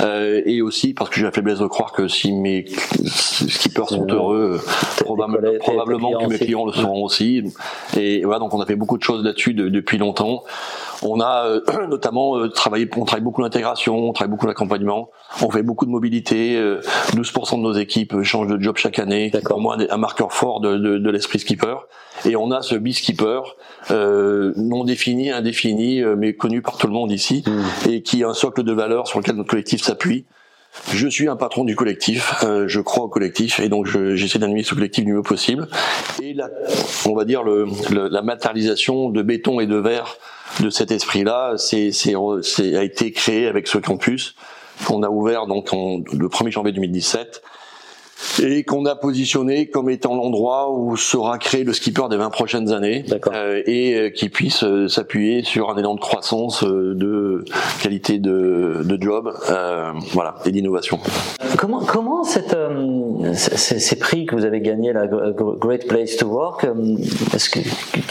Euh, 0.00 0.40
et 0.46 0.62
aussi 0.62 0.94
parce 0.94 1.10
que 1.10 1.16
j'ai 1.16 1.24
la 1.24 1.32
faiblesse 1.32 1.58
de 1.58 1.66
croire 1.66 1.92
que 1.92 2.08
si 2.08 2.32
mes 2.32 2.64
skippers 2.68 3.88
sont 3.88 4.06
heureux 4.08 4.60
probablement 5.60 6.12
que 6.18 6.26
mes 6.26 6.38
clients 6.38 6.66
le 6.66 6.72
seront 6.72 7.04
aussi. 7.04 7.42
Et 7.96 8.24
voilà 8.24 8.38
donc 8.38 8.54
on 8.54 8.60
a 8.60 8.66
fait 8.66 8.76
beaucoup 8.76 8.96
de 8.98 9.02
choses 9.02 9.24
là-dessus 9.24 9.54
depuis 9.54 9.98
longtemps 9.98 10.44
on 11.04 11.20
a 11.20 11.46
euh, 11.46 11.86
notamment 11.88 12.38
euh, 12.38 12.48
travaillé, 12.48 12.88
on 12.96 13.04
travaille 13.04 13.24
beaucoup 13.24 13.42
l'intégration, 13.42 13.96
on 13.96 14.12
travaille 14.12 14.30
beaucoup 14.30 14.46
l'accompagnement, 14.46 15.10
on 15.42 15.50
fait 15.50 15.62
beaucoup 15.62 15.86
de 15.86 15.90
mobilité. 15.90 16.56
12% 16.56 17.54
euh, 17.54 17.56
de 17.56 17.62
nos 17.62 17.72
équipes 17.72 18.22
changent 18.22 18.48
de 18.48 18.60
job 18.60 18.76
chaque 18.76 18.98
année. 18.98 19.30
Pour 19.44 19.60
moi, 19.60 19.76
un 19.88 19.96
marqueur 19.96 20.32
fort 20.32 20.60
de, 20.60 20.76
de, 20.76 21.10
l'esprit 21.10 21.38
skipper. 21.38 21.76
Et 22.24 22.36
on 22.36 22.50
a 22.50 22.62
ce 22.62 22.74
B-skipper 22.74 23.40
non 23.90 24.84
défini, 24.84 25.30
indéfini, 25.30 26.02
mais 26.16 26.34
connu 26.34 26.62
par 26.62 26.76
tout 26.76 26.86
le 26.86 26.92
monde 26.92 27.10
ici, 27.10 27.44
hmm. 27.46 27.90
et 27.90 28.02
qui 28.02 28.22
est 28.22 28.24
un 28.24 28.34
socle 28.34 28.62
de 28.62 28.72
valeurs 28.72 29.08
sur 29.08 29.18
lequel 29.18 29.36
notre 29.36 29.50
collectif 29.50 29.82
s'appuie. 29.82 30.24
Je 30.92 31.08
suis 31.08 31.28
un 31.28 31.36
patron 31.36 31.64
du 31.64 31.76
collectif, 31.76 32.34
je 32.42 32.80
crois 32.80 33.04
au 33.04 33.08
collectif 33.08 33.60
et 33.60 33.68
donc 33.68 33.86
j'essaie 34.14 34.38
d'animer 34.38 34.62
ce 34.62 34.74
collectif 34.74 35.04
du 35.04 35.12
mieux 35.12 35.22
possible. 35.22 35.68
Et 36.22 36.34
la, 36.34 36.50
on 37.06 37.14
va 37.14 37.24
dire 37.24 37.42
le, 37.42 37.66
la 37.90 38.22
matérialisation 38.22 39.10
de 39.10 39.22
béton 39.22 39.60
et 39.60 39.66
de 39.66 39.76
verre 39.76 40.16
de 40.60 40.70
cet 40.70 40.90
esprit-là, 40.90 41.54
c'est, 41.56 41.90
a 42.76 42.82
été 42.82 43.12
créé 43.12 43.46
avec 43.46 43.66
ce 43.66 43.78
campus 43.78 44.34
qu'on 44.86 45.02
a 45.02 45.08
ouvert 45.08 45.46
donc 45.46 45.72
en, 45.72 45.98
le 46.12 46.28
1er 46.28 46.50
janvier 46.50 46.72
2017 46.72 47.42
et 48.42 48.64
qu'on 48.64 48.84
a 48.86 48.94
positionné 48.94 49.68
comme 49.68 49.90
étant 49.90 50.14
l'endroit 50.14 50.70
où 50.72 50.96
sera 50.96 51.38
créé 51.38 51.64
le 51.64 51.72
skipper 51.72 52.08
des 52.08 52.16
20 52.16 52.30
prochaines 52.30 52.72
années 52.72 53.04
euh, 53.32 53.62
et 53.66 53.94
euh, 53.94 54.10
qui 54.10 54.28
puisse 54.28 54.64
euh, 54.64 54.88
s'appuyer 54.88 55.42
sur 55.42 55.70
un 55.70 55.76
élan 55.76 55.94
de 55.94 56.00
croissance 56.00 56.64
de 56.64 57.44
qualité 57.82 58.18
de, 58.18 58.82
de 58.84 59.02
job 59.02 59.32
voilà 60.12 60.36
et 60.44 60.52
d'innovation. 60.52 60.98
Comment 61.58 61.80
comment 61.80 62.24
cette, 62.24 62.56
ces, 63.34 63.98
prix 63.98 64.26
que 64.26 64.34
vous 64.34 64.44
avez 64.44 64.60
gagnés 64.60 64.92
la 64.92 65.06
Great 65.06 65.86
Place 65.86 66.16
to 66.16 66.26
Work 66.26 66.66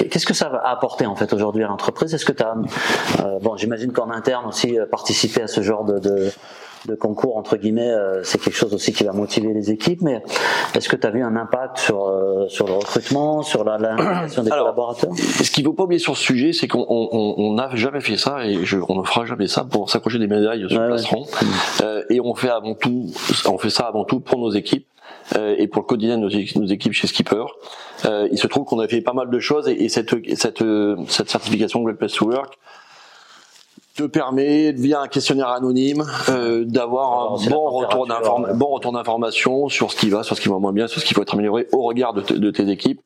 qu'est-ce 0.10 0.26
que 0.26 0.34
ça 0.34 0.50
va 0.50 0.68
apporter 0.68 1.06
en 1.06 1.16
fait 1.16 1.34
aujourd'hui 1.34 1.64
à 1.64 1.68
l'entreprise? 1.68 2.14
Est-ce 2.14 2.26
que 2.26 2.32
tu 2.32 2.44
as 2.44 2.56
bon 3.42 3.58
j'imagine 3.58 3.92
qu'en 3.92 4.10
interne 4.10 4.46
aussi 4.48 4.78
participer 4.92 5.44
à 5.44 5.48
ce 5.48 5.62
genre 5.62 5.84
de, 5.84 6.00
de 6.00 6.32
de 6.86 6.96
concours 6.96 7.38
entre 7.38 7.58
guillemets, 7.58 7.92
euh, 7.92 8.24
c'est 8.24 8.42
quelque 8.42 8.56
chose 8.56 8.74
aussi 8.74 8.94
qui 8.94 9.04
va 9.04 9.14
motiver 9.14 9.54
les 9.54 9.72
équipes. 9.72 10.02
Mais 10.02 10.22
est-ce 10.76 10.90
que 10.90 10.96
tu 10.96 11.08
as 11.08 11.12
vu 11.12 11.24
un 11.24 11.36
impact 11.36 11.78
sur 11.78 12.08
euh, 12.08 12.48
sur 12.50 12.68
le 12.68 12.74
recrutement, 12.74 13.42
sur 13.42 13.64
la, 13.64 13.78
des 14.28 14.50
collaborateurs? 14.50 15.12
Ce 15.16 15.50
qu'il 15.52 15.64
faut 15.64 15.74
pas 15.74 15.84
oublier 15.84 16.00
sur 16.00 16.18
ce 16.18 16.24
sujet, 16.24 16.54
c'est 16.54 16.68
qu'on 16.68 17.54
n'a 17.56 17.70
jamais 17.76 18.02
fait 18.02 18.18
ça 18.18 18.46
et 18.46 18.66
je, 18.66 18.78
on 18.88 19.00
ne 19.00 19.04
fera 19.04 19.26
jamais 19.26 19.48
ça 19.48 19.64
pour 19.64 19.90
s'accrocher 19.90 20.20
des 20.20 20.28
médailles 20.28 20.66
sur 20.70 20.80
le 20.80 21.84
euh, 21.84 22.04
et 22.10 22.20
on 22.20 22.36
fait 22.36 22.50
avant 22.50 22.76
tout, 22.76 23.08
on 23.46 23.58
fait 23.58 23.70
ça 23.70 23.84
avant 23.84 24.04
tout 24.04 24.20
pour 24.20 24.40
nos 24.40 24.52
équipes 24.52 24.88
et 25.36 25.68
pour 25.68 25.84
le 25.84 25.88
quotidien 25.88 26.18
de 26.18 26.24
nos, 26.24 26.68
équipes 26.68 26.92
chez 26.92 27.08
Skipper. 27.08 27.46
il 28.32 28.38
se 28.38 28.48
trouve 28.48 28.66
qu'on 28.66 28.80
a 28.80 28.88
fait 28.88 29.02
pas 29.02 29.14
mal 29.14 29.30
de 29.30 29.40
choses 29.40 29.68
et, 29.70 29.88
cette, 29.88 30.10
cette, 30.36 30.64
cette 31.08 31.30
certification 31.30 31.82
Great 31.82 31.98
Place 31.98 32.14
to 32.14 32.26
Work 32.26 32.58
te 33.96 34.04
permet, 34.04 34.72
via 34.72 35.02
un 35.02 35.08
questionnaire 35.08 35.50
anonyme, 35.50 36.04
euh, 36.30 36.66
d'avoir 36.66 37.34
un 37.34 37.50
bon 37.50 37.70
retour, 37.70 38.08
bon 38.56 38.66
retour 38.68 38.92
d'information 38.92 39.70
sur 39.70 39.92
ce 39.92 39.98
qui 39.98 40.10
va, 40.10 40.24
sur 40.24 40.36
ce 40.36 40.42
qui 40.42 40.50
va 40.50 40.58
moins 40.58 40.74
bien, 40.74 40.88
sur 40.88 41.00
ce 41.00 41.06
qui 41.06 41.14
faut 41.14 41.22
être 41.22 41.34
amélioré 41.36 41.68
au 41.72 41.84
regard 41.84 42.14
de, 42.14 42.22
de, 42.22 42.52
tes 42.52 42.70
équipes. 42.70 43.02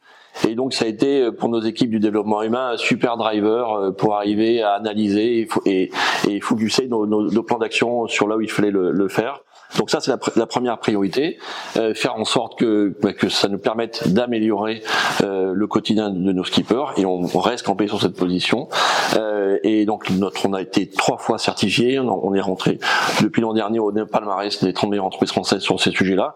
Et 0.48 0.56
donc 0.56 0.74
ça 0.74 0.86
a 0.86 0.88
été 0.88 1.24
euh, 1.24 1.32
pour 1.32 1.50
nos 1.50 1.62
équipes 1.62 1.90
du 1.90 2.00
développement 2.00 2.42
humain 2.42 2.70
un 2.74 2.78
super 2.78 3.18
driver 3.18 3.74
euh, 3.74 3.92
pour 3.92 4.16
arriver 4.16 4.62
à 4.62 4.74
analyser 4.74 5.42
et, 5.42 5.48
et, 5.66 5.92
et 6.30 6.40
focuser 6.40 6.88
nos, 6.88 7.06
nos, 7.06 7.30
nos 7.30 7.44
plans 7.44 7.58
d'action 7.58 8.08
sur 8.08 8.28
là 8.28 8.38
où 8.38 8.42
il 8.42 8.50
fallait 8.50 8.72
le, 8.72 8.92
le 8.92 9.08
faire. 9.10 9.42
Donc 9.78 9.90
ça, 9.90 10.00
c'est 10.00 10.12
la, 10.36 10.46
première 10.46 10.80
priorité, 10.80 11.38
euh, 11.76 11.94
faire 11.94 12.16
en 12.16 12.26
sorte 12.26 12.58
que, 12.58 12.96
bah, 13.02 13.14
que 13.14 13.30
ça 13.30 13.48
nous 13.48 13.58
permette 13.58 14.08
d'améliorer 14.08 14.82
euh, 15.24 15.52
le 15.54 15.68
quotidien 15.68 16.10
de 16.10 16.32
nos 16.32 16.44
skippers, 16.44 16.94
et 16.98 17.06
on, 17.06 17.28
reste 17.38 17.66
campé 17.66 17.88
sur 17.88 18.02
cette 18.02 18.16
position. 18.16 18.68
Euh, 19.16 19.58
et 19.64 19.86
donc 19.86 20.10
notre, 20.10 20.48
on 20.48 20.54
a 20.54 20.62
été 20.62 20.90
trois 20.90 21.18
fois 21.18 21.38
certifié, 21.38 22.00
on, 22.00 22.34
est 22.34 22.42
rentré 22.42 22.80
depuis 23.22 23.42
l'an 23.42 23.54
dernier 23.54 23.80
au 23.80 23.92
palmarès 24.06 24.64
des 24.64 24.74
30 24.74 24.90
meilleures 24.90 25.06
entreprises 25.06 25.32
françaises 25.32 25.62
sur 25.62 25.80
ces 25.80 25.92
sujets-là 25.92 26.36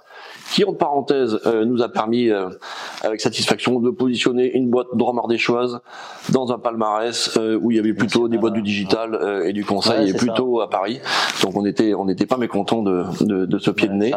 qui 0.51 0.65
entre 0.65 0.77
parenthèses 0.77 1.39
euh, 1.45 1.65
nous 1.65 1.81
a 1.81 1.89
permis 1.89 2.29
euh, 2.29 2.49
avec 3.03 3.21
satisfaction 3.21 3.79
de 3.79 3.89
positionner 3.89 4.51
une 4.51 4.69
boîte 4.69 4.87
choses 5.37 5.79
dans 6.29 6.51
un 6.51 6.59
palmarès 6.59 7.37
euh, 7.37 7.57
où 7.61 7.71
il 7.71 7.77
y 7.77 7.79
avait 7.79 7.93
plutôt 7.93 8.27
des 8.27 8.37
boîtes 8.37 8.53
du 8.53 8.61
digital 8.61 9.41
et 9.45 9.53
du 9.53 9.63
conseil 9.63 10.09
et 10.09 10.13
plutôt 10.13 10.61
à 10.61 10.69
Paris. 10.69 10.99
Donc 11.41 11.55
on 11.55 11.65
était 11.65 11.93
on 11.93 12.05
n'était 12.05 12.25
pas 12.25 12.37
mécontent 12.37 12.81
de, 12.81 13.03
de, 13.21 13.45
de, 13.45 13.59
ce 13.59 13.71
pied 13.71 13.87
de 13.87 13.93
nez. 13.93 14.11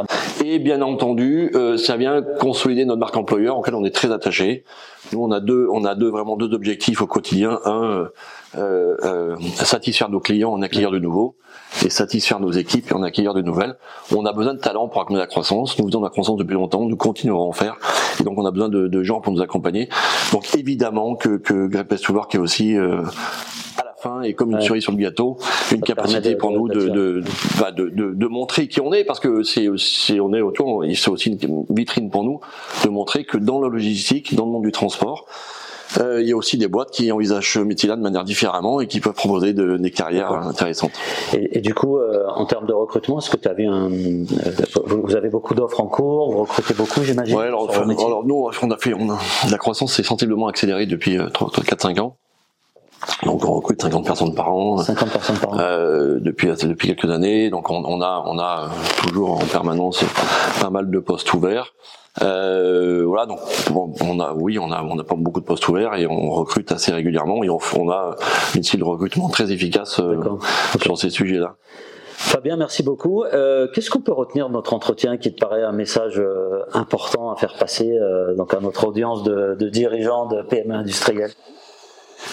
Et 0.45 0.59
bien 0.59 0.83
entendu, 0.83 1.53
ça 1.77 1.97
vient 1.97 2.23
consolider 2.41 2.85
notre 2.85 3.01
marque 3.01 3.17
employeur 3.17 3.59
auquel 3.59 3.75
on 3.75 3.85
est 3.85 3.95
très 3.95 4.13
attaché. 4.13 4.65
Nous 5.13 5.23
on 5.23 5.31
a 5.31 5.41
deux 5.41 5.69
on 5.71 5.85
a 5.85 5.95
deux 5.95 6.09
vraiment 6.09 6.37
deux 6.37 6.53
objectifs 6.55 7.03
au 7.03 7.07
quotidien. 7.07 7.61
Un 7.65 8.09
euh, 8.57 8.97
euh, 9.03 9.37
satisfaire 9.55 10.09
nos 10.09 10.21
clients, 10.21 10.53
en 10.53 10.63
accueillir 10.63 10.93
de 10.93 11.01
nouveaux, 11.01 11.35
et 11.85 11.91
satisfaire 11.91 12.39
nos 12.39 12.53
équipes 12.53 12.89
et 12.91 12.95
en 12.95 13.03
accueillir 13.03 13.35
de 13.35 13.43
nouvelles. 13.43 13.77
On 14.15 14.25
a 14.27 14.33
besoin 14.33 14.55
de 14.55 14.61
talents 14.61 14.87
pour 14.87 15.01
accompagner 15.01 15.21
la 15.21 15.27
croissance. 15.27 15.77
Nous 15.79 15.87
faisons 15.87 15.99
de 15.99 16.05
la 16.05 16.11
croissance 16.11 16.37
depuis 16.37 16.55
longtemps, 16.55 16.85
nous 16.85 16.97
continuerons 16.97 17.47
à 17.47 17.49
en 17.49 17.53
faire, 17.53 17.77
et 18.21 18.23
donc 18.23 18.39
on 18.39 18.47
a 18.47 18.53
besoin 18.53 18.69
de, 18.69 18.87
de 18.87 19.03
gens 19.03 19.21
pour 19.21 19.33
nous 19.33 19.43
accompagner. 19.43 19.89
Donc 20.33 20.55
évidemment 20.55 21.17
que, 21.17 21.37
que 21.37 21.67
Great 21.67 21.89
Place 21.89 22.03
to 22.03 22.13
Work 22.13 22.35
est 22.37 22.39
aussi 22.39 22.77
euh, 22.77 23.03
fin 24.05 24.23
et 24.23 24.35
comme 24.35 24.53
une 24.53 24.61
cerise 24.61 24.83
sur 24.83 24.93
le 24.93 24.99
gâteau, 24.99 25.39
une 25.73 25.81
capacité 25.81 26.37
pour 26.37 26.53
nous 26.53 26.69
de 26.69 27.23
bah, 27.59 27.73
de, 27.73 27.89
de, 27.89 28.13
de, 28.13 28.27
montrer 28.27 28.69
qui 28.69 28.81
on 28.81 28.93
est, 28.93 29.05
parce 29.05 29.21
que 29.21 29.43
c'est 29.43 29.69
on 30.21 30.35
est 30.35 30.41
autour, 30.41 30.85
c'est 30.95 31.11
aussi 31.11 31.31
une 31.31 31.65
vitrine 31.71 32.11
pour 32.11 32.25
nous 32.25 32.41
de 32.85 32.89
montrer 32.89 33.25
que 33.25 33.39
dans 33.39 33.61
la 33.61 33.69
logistique, 33.69 34.35
dans 34.35 34.45
le 34.45 34.53
monde 34.53 34.65
du 34.65 34.73
transport, 34.73 35.27
euh, 36.01 36.21
il 36.21 36.29
y 36.29 36.33
a 36.33 36.37
aussi 36.37 36.59
des 36.59 36.69
boîtes 36.69 36.91
qui 36.91 37.11
envisagent 37.13 37.55
ce 37.55 37.59
métier-là 37.61 37.97
de 37.97 38.03
manière 38.03 38.25
différemment 38.25 38.81
et 38.81 38.87
qui 38.87 39.01
peuvent 39.01 39.15
proposer 39.15 39.53
de, 39.53 39.77
des 39.77 39.91
carrières 39.91 40.33
intéressantes. 40.33 40.93
Et, 41.33 41.59
et, 41.59 41.61
du 41.61 41.75
coup, 41.75 41.99
euh, 41.99 42.25
en 42.35 42.47
termes 42.47 42.67
de 42.67 42.73
recrutement, 42.73 43.19
est-ce 43.19 43.31
que 43.31 43.37
tu 43.37 43.49
avais 43.49 43.67
un, 43.67 43.91
euh, 43.91 44.25
vous 44.87 45.15
avez 45.15 45.29
beaucoup 45.29 45.55
d'offres 45.55 45.81
en 45.81 45.87
cours, 45.87 46.33
vous 46.33 46.43
recrutez 46.43 46.75
beaucoup, 46.75 47.03
j'imagine. 47.03 47.37
Ouais, 47.37 47.47
alors, 47.47 47.71
alors, 47.71 48.25
nous, 48.25 48.49
on 48.63 48.71
a 48.71 48.77
fait, 48.77 48.95
on 48.95 49.11
a, 49.11 49.19
la 49.51 49.59
croissance 49.59 49.95
s'est 49.95 50.03
sensiblement 50.03 50.49
accélérée 50.49 50.87
depuis 50.87 51.17
4-5 51.17 52.01
ans. 52.01 52.17
Donc 53.25 53.45
on 53.45 53.55
recrute 53.55 53.81
50 53.81 54.05
personnes 54.05 54.35
par 54.35 54.53
an. 54.53 54.79
50 54.79 55.11
personnes 55.11 55.37
par 55.39 55.53
an. 55.55 55.59
Euh, 55.59 56.19
depuis 56.21 56.49
depuis 56.49 56.89
quelques 56.89 57.11
années. 57.11 57.51
Donc 57.51 57.71
on, 57.71 57.85
on, 57.85 58.01
a 58.01 58.25
on 58.27 58.39
a 58.39 58.71
toujours 59.03 59.33
en 59.33 59.45
permanence 59.45 60.05
pas 60.61 60.71
mal 60.71 60.91
de 60.91 60.99
postes 60.99 61.33
ouverts. 61.35 61.75
Euh, 62.23 63.03
voilà, 63.05 63.27
donc 63.27 63.41
on 63.73 64.21
a, 64.21 64.33
oui, 64.35 64.57
on 64.61 64.71
a, 64.71 64.85
on 64.85 64.97
a 64.99 65.03
pas 65.03 65.17
beaucoup 65.17 65.41
de 65.41 65.45
postes 65.45 65.67
ouverts 65.67 65.95
et 65.95 66.07
on 66.07 66.31
recrute 66.31 66.71
assez 66.71 66.93
régulièrement 66.93 67.43
et 67.43 67.51
on, 67.51 67.59
on 67.77 67.91
a 67.91 68.15
une 68.55 68.63
style 68.63 68.79
de 68.81 68.85
recrutement 68.85 69.29
très 69.29 69.51
efficace 69.51 69.99
euh, 69.99 70.17
sur 70.81 70.97
ces 70.97 71.11
sujets-là. 71.11 71.57
Fabien, 72.17 72.57
merci 72.57 72.83
beaucoup. 72.83 73.25
Euh, 73.25 73.67
Qu'est-ce 73.75 73.91
qu'on 73.91 74.01
peut 74.01 74.13
retenir 74.13 74.49
de 74.49 74.55
notre 74.55 74.73
entretien 74.73 75.17
qui 75.17 75.35
te 75.35 75.41
paraît 75.41 75.63
un 75.63 75.73
message 75.73 76.19
euh, 76.19 76.63
important 76.73 77.31
à 77.33 77.37
faire 77.37 77.55
passer 77.59 77.99
euh, 77.99 78.35
donc 78.35 78.55
à 78.55 78.61
notre 78.61 78.87
audience 78.87 79.25
de, 79.25 79.57
de 79.59 79.69
dirigeants 79.69 80.27
de 80.27 80.43
PME 80.43 80.75
industriels? 80.75 81.33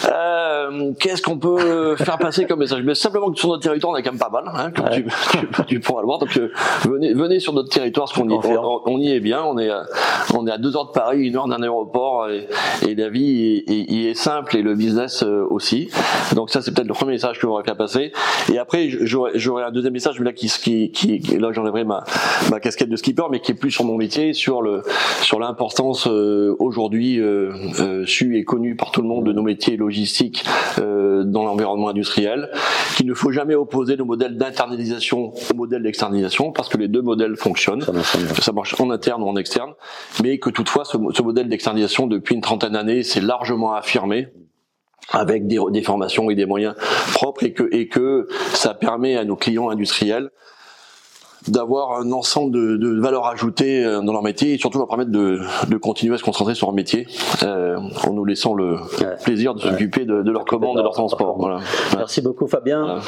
Euh, 0.10 0.94
Qu'est-ce 1.00 1.22
qu'on 1.22 1.38
peut 1.38 1.96
faire 1.96 2.18
passer 2.18 2.46
comme 2.46 2.60
message? 2.60 2.82
Mais 2.84 2.96
simplement 2.96 3.32
que 3.32 3.40
sur 3.40 3.50
notre 3.50 3.64
territoire, 3.64 3.94
on 3.94 3.96
est 3.96 4.04
quand 4.04 4.12
même 4.12 4.20
pas 4.20 4.30
mal, 4.30 4.44
hein, 4.54 4.72
comme 4.76 4.90
tu, 4.90 5.06
tu, 5.32 5.66
tu, 5.66 5.80
pourras 5.80 6.02
le 6.02 6.06
voir. 6.06 6.20
Donc 6.20 6.36
euh, 6.38 6.52
venez, 6.84 7.14
venez 7.14 7.40
sur 7.40 7.54
notre 7.54 7.70
territoire, 7.70 8.08
parce 8.08 8.18
qu'on 8.18 8.30
y, 8.30 8.58
on, 8.86 8.98
y 8.98 9.12
est 9.12 9.20
bien. 9.20 9.44
On 9.44 9.58
est, 9.58 9.70
à, 9.70 9.86
on 10.34 10.48
est 10.48 10.52
à 10.52 10.58
deux 10.58 10.76
heures 10.76 10.88
de 10.88 10.92
Paris, 10.92 11.28
une 11.28 11.36
heure 11.36 11.48
d'un 11.48 11.62
aéroport, 11.62 12.30
et, 12.30 12.48
et, 12.88 12.96
la 12.96 13.10
vie 13.10 13.64
est, 13.68 14.10
est, 14.10 14.14
simple 14.14 14.58
et 14.58 14.62
le 14.62 14.76
business 14.76 15.24
euh, 15.24 15.46
aussi. 15.50 15.90
Donc 16.36 16.50
ça, 16.50 16.62
c'est 16.62 16.74
peut-être 16.74 16.88
le 16.88 16.94
premier 16.94 17.14
message 17.14 17.38
que 17.38 17.42
j'aurais 17.42 17.64
faire 17.64 17.78
passer. 17.78 18.12
Et 18.52 18.58
après, 18.58 18.90
j'aurais 18.90 19.64
un 19.64 19.72
deuxième 19.72 19.94
message, 19.94 20.20
mais 20.20 20.26
là 20.26 20.34
qui, 20.34 20.48
qui, 20.48 20.92
qui 20.92 21.38
là 21.38 21.52
j'enlèverai 21.52 21.84
ma, 21.84 22.04
ma 22.50 22.60
casquette 22.60 22.90
de 22.90 22.96
skipper, 22.96 23.24
mais 23.30 23.40
qui 23.40 23.52
est 23.52 23.56
plus 23.56 23.72
sur 23.72 23.84
mon 23.84 23.98
métier, 23.98 24.34
sur 24.34 24.62
le, 24.62 24.84
sur 25.22 25.40
l'importance 25.40 26.08
euh, 26.08 26.56
aujourd'hui 26.60 27.20
su 28.06 28.38
et 28.38 28.44
connue 28.44 28.76
par 28.76 28.92
tout 28.92 29.02
le 29.02 29.08
monde 29.08 29.26
de 29.26 29.34
nos 29.34 29.42
métiers 29.42 29.78
logistique 29.82 30.46
euh, 30.80 31.24
dans 31.24 31.44
l'environnement 31.44 31.90
industriel, 31.90 32.50
qu'il 32.96 33.08
ne 33.08 33.14
faut 33.14 33.32
jamais 33.32 33.56
opposer 33.56 33.96
le 33.96 34.04
modèle 34.04 34.38
d'internalisation 34.38 35.34
au 35.50 35.56
modèle 35.56 35.84
d'externalisation, 35.84 36.52
parce 36.52 36.70
que 36.70 36.78
les 36.78 36.88
deux 36.88 37.02
modèles 37.02 37.36
fonctionnent, 37.36 37.84
que 37.84 38.42
ça 38.42 38.52
marche 38.52 38.80
en 38.80 38.90
interne 38.90 39.22
ou 39.24 39.28
en 39.28 39.36
externe, 39.36 39.74
mais 40.24 40.40
que 40.40 40.50
toutefois 40.50 40.86
ce, 40.86 40.98
ce 41.14 41.22
modèle 41.22 41.50
d'externalisation 41.50 42.08
depuis 42.08 42.36
une 42.36 42.42
trentaine 42.42 42.74
d'années 42.74 43.04
s'est 43.04 43.22
largement 43.22 43.74
affirmé 43.74 44.30
avec 45.10 45.48
des, 45.48 45.60
des, 45.72 45.82
formations 45.82 46.30
et 46.30 46.36
des 46.36 46.46
moyens 46.46 46.76
propres 47.14 47.44
et 47.44 47.54
que, 47.54 47.68
et 47.72 47.88
que 47.88 48.28
ça 48.54 48.74
permet 48.74 49.18
à 49.18 49.26
nos 49.26 49.36
clients 49.36 49.70
industriels 49.70 50.30
d'avoir 51.48 52.00
un 52.00 52.12
ensemble 52.12 52.52
de, 52.52 52.78
de, 52.78 53.00
valeurs 53.00 53.28
ajoutées 53.28 53.84
euh, 53.84 54.02
dans 54.02 54.14
leur 54.14 54.24
métier 54.24 54.54
et 54.54 54.58
surtout 54.58 54.78
leur 54.78 54.88
permettre 54.88 55.12
de, 55.12 55.40
de 55.68 55.78
continuer 55.78 56.16
à 56.16 56.18
se 56.18 56.24
concentrer 56.24 56.56
sur 56.56 56.68
leur 56.68 56.76
métier 56.76 57.08
euh, 57.44 57.78
en 58.08 58.14
nous 58.14 58.26
laissant 58.26 58.54
le 58.54 58.78
plaisir 59.24 59.54
de 59.56 59.60
s'occuper 59.60 60.06
de, 60.06 60.22
de, 60.22 60.32
leur 60.32 60.46
commande, 60.46 60.78
de 60.78 60.84
leur 60.84 60.94
transport. 60.94 61.38
Voilà. 61.38 61.60
Merci 61.96 62.22
beaucoup 62.22 62.48
Fabien. 62.48 63.00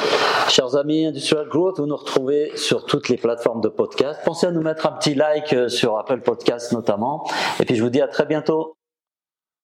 Chers 0.48 0.76
amis 0.76 1.06
Industrial 1.06 1.46
Growth, 1.48 1.78
vous 1.78 1.86
nous 1.86 1.96
retrouvez 1.96 2.52
sur 2.56 2.84
toutes 2.84 3.08
les 3.08 3.16
plateformes 3.16 3.60
de 3.60 3.68
podcast. 3.68 4.20
Pensez 4.24 4.46
à 4.46 4.50
nous 4.50 4.62
mettre 4.62 4.86
un 4.86 4.92
petit 4.92 5.14
like 5.14 5.52
euh, 5.52 5.68
sur 5.68 5.98
Apple 5.98 6.20
Podcast 6.20 6.72
notamment. 6.72 7.24
Et 7.60 7.64
puis 7.64 7.76
je 7.76 7.82
vous 7.82 7.90
dis 7.90 8.00
à 8.00 8.08
très 8.08 8.26
bientôt. 8.26 8.76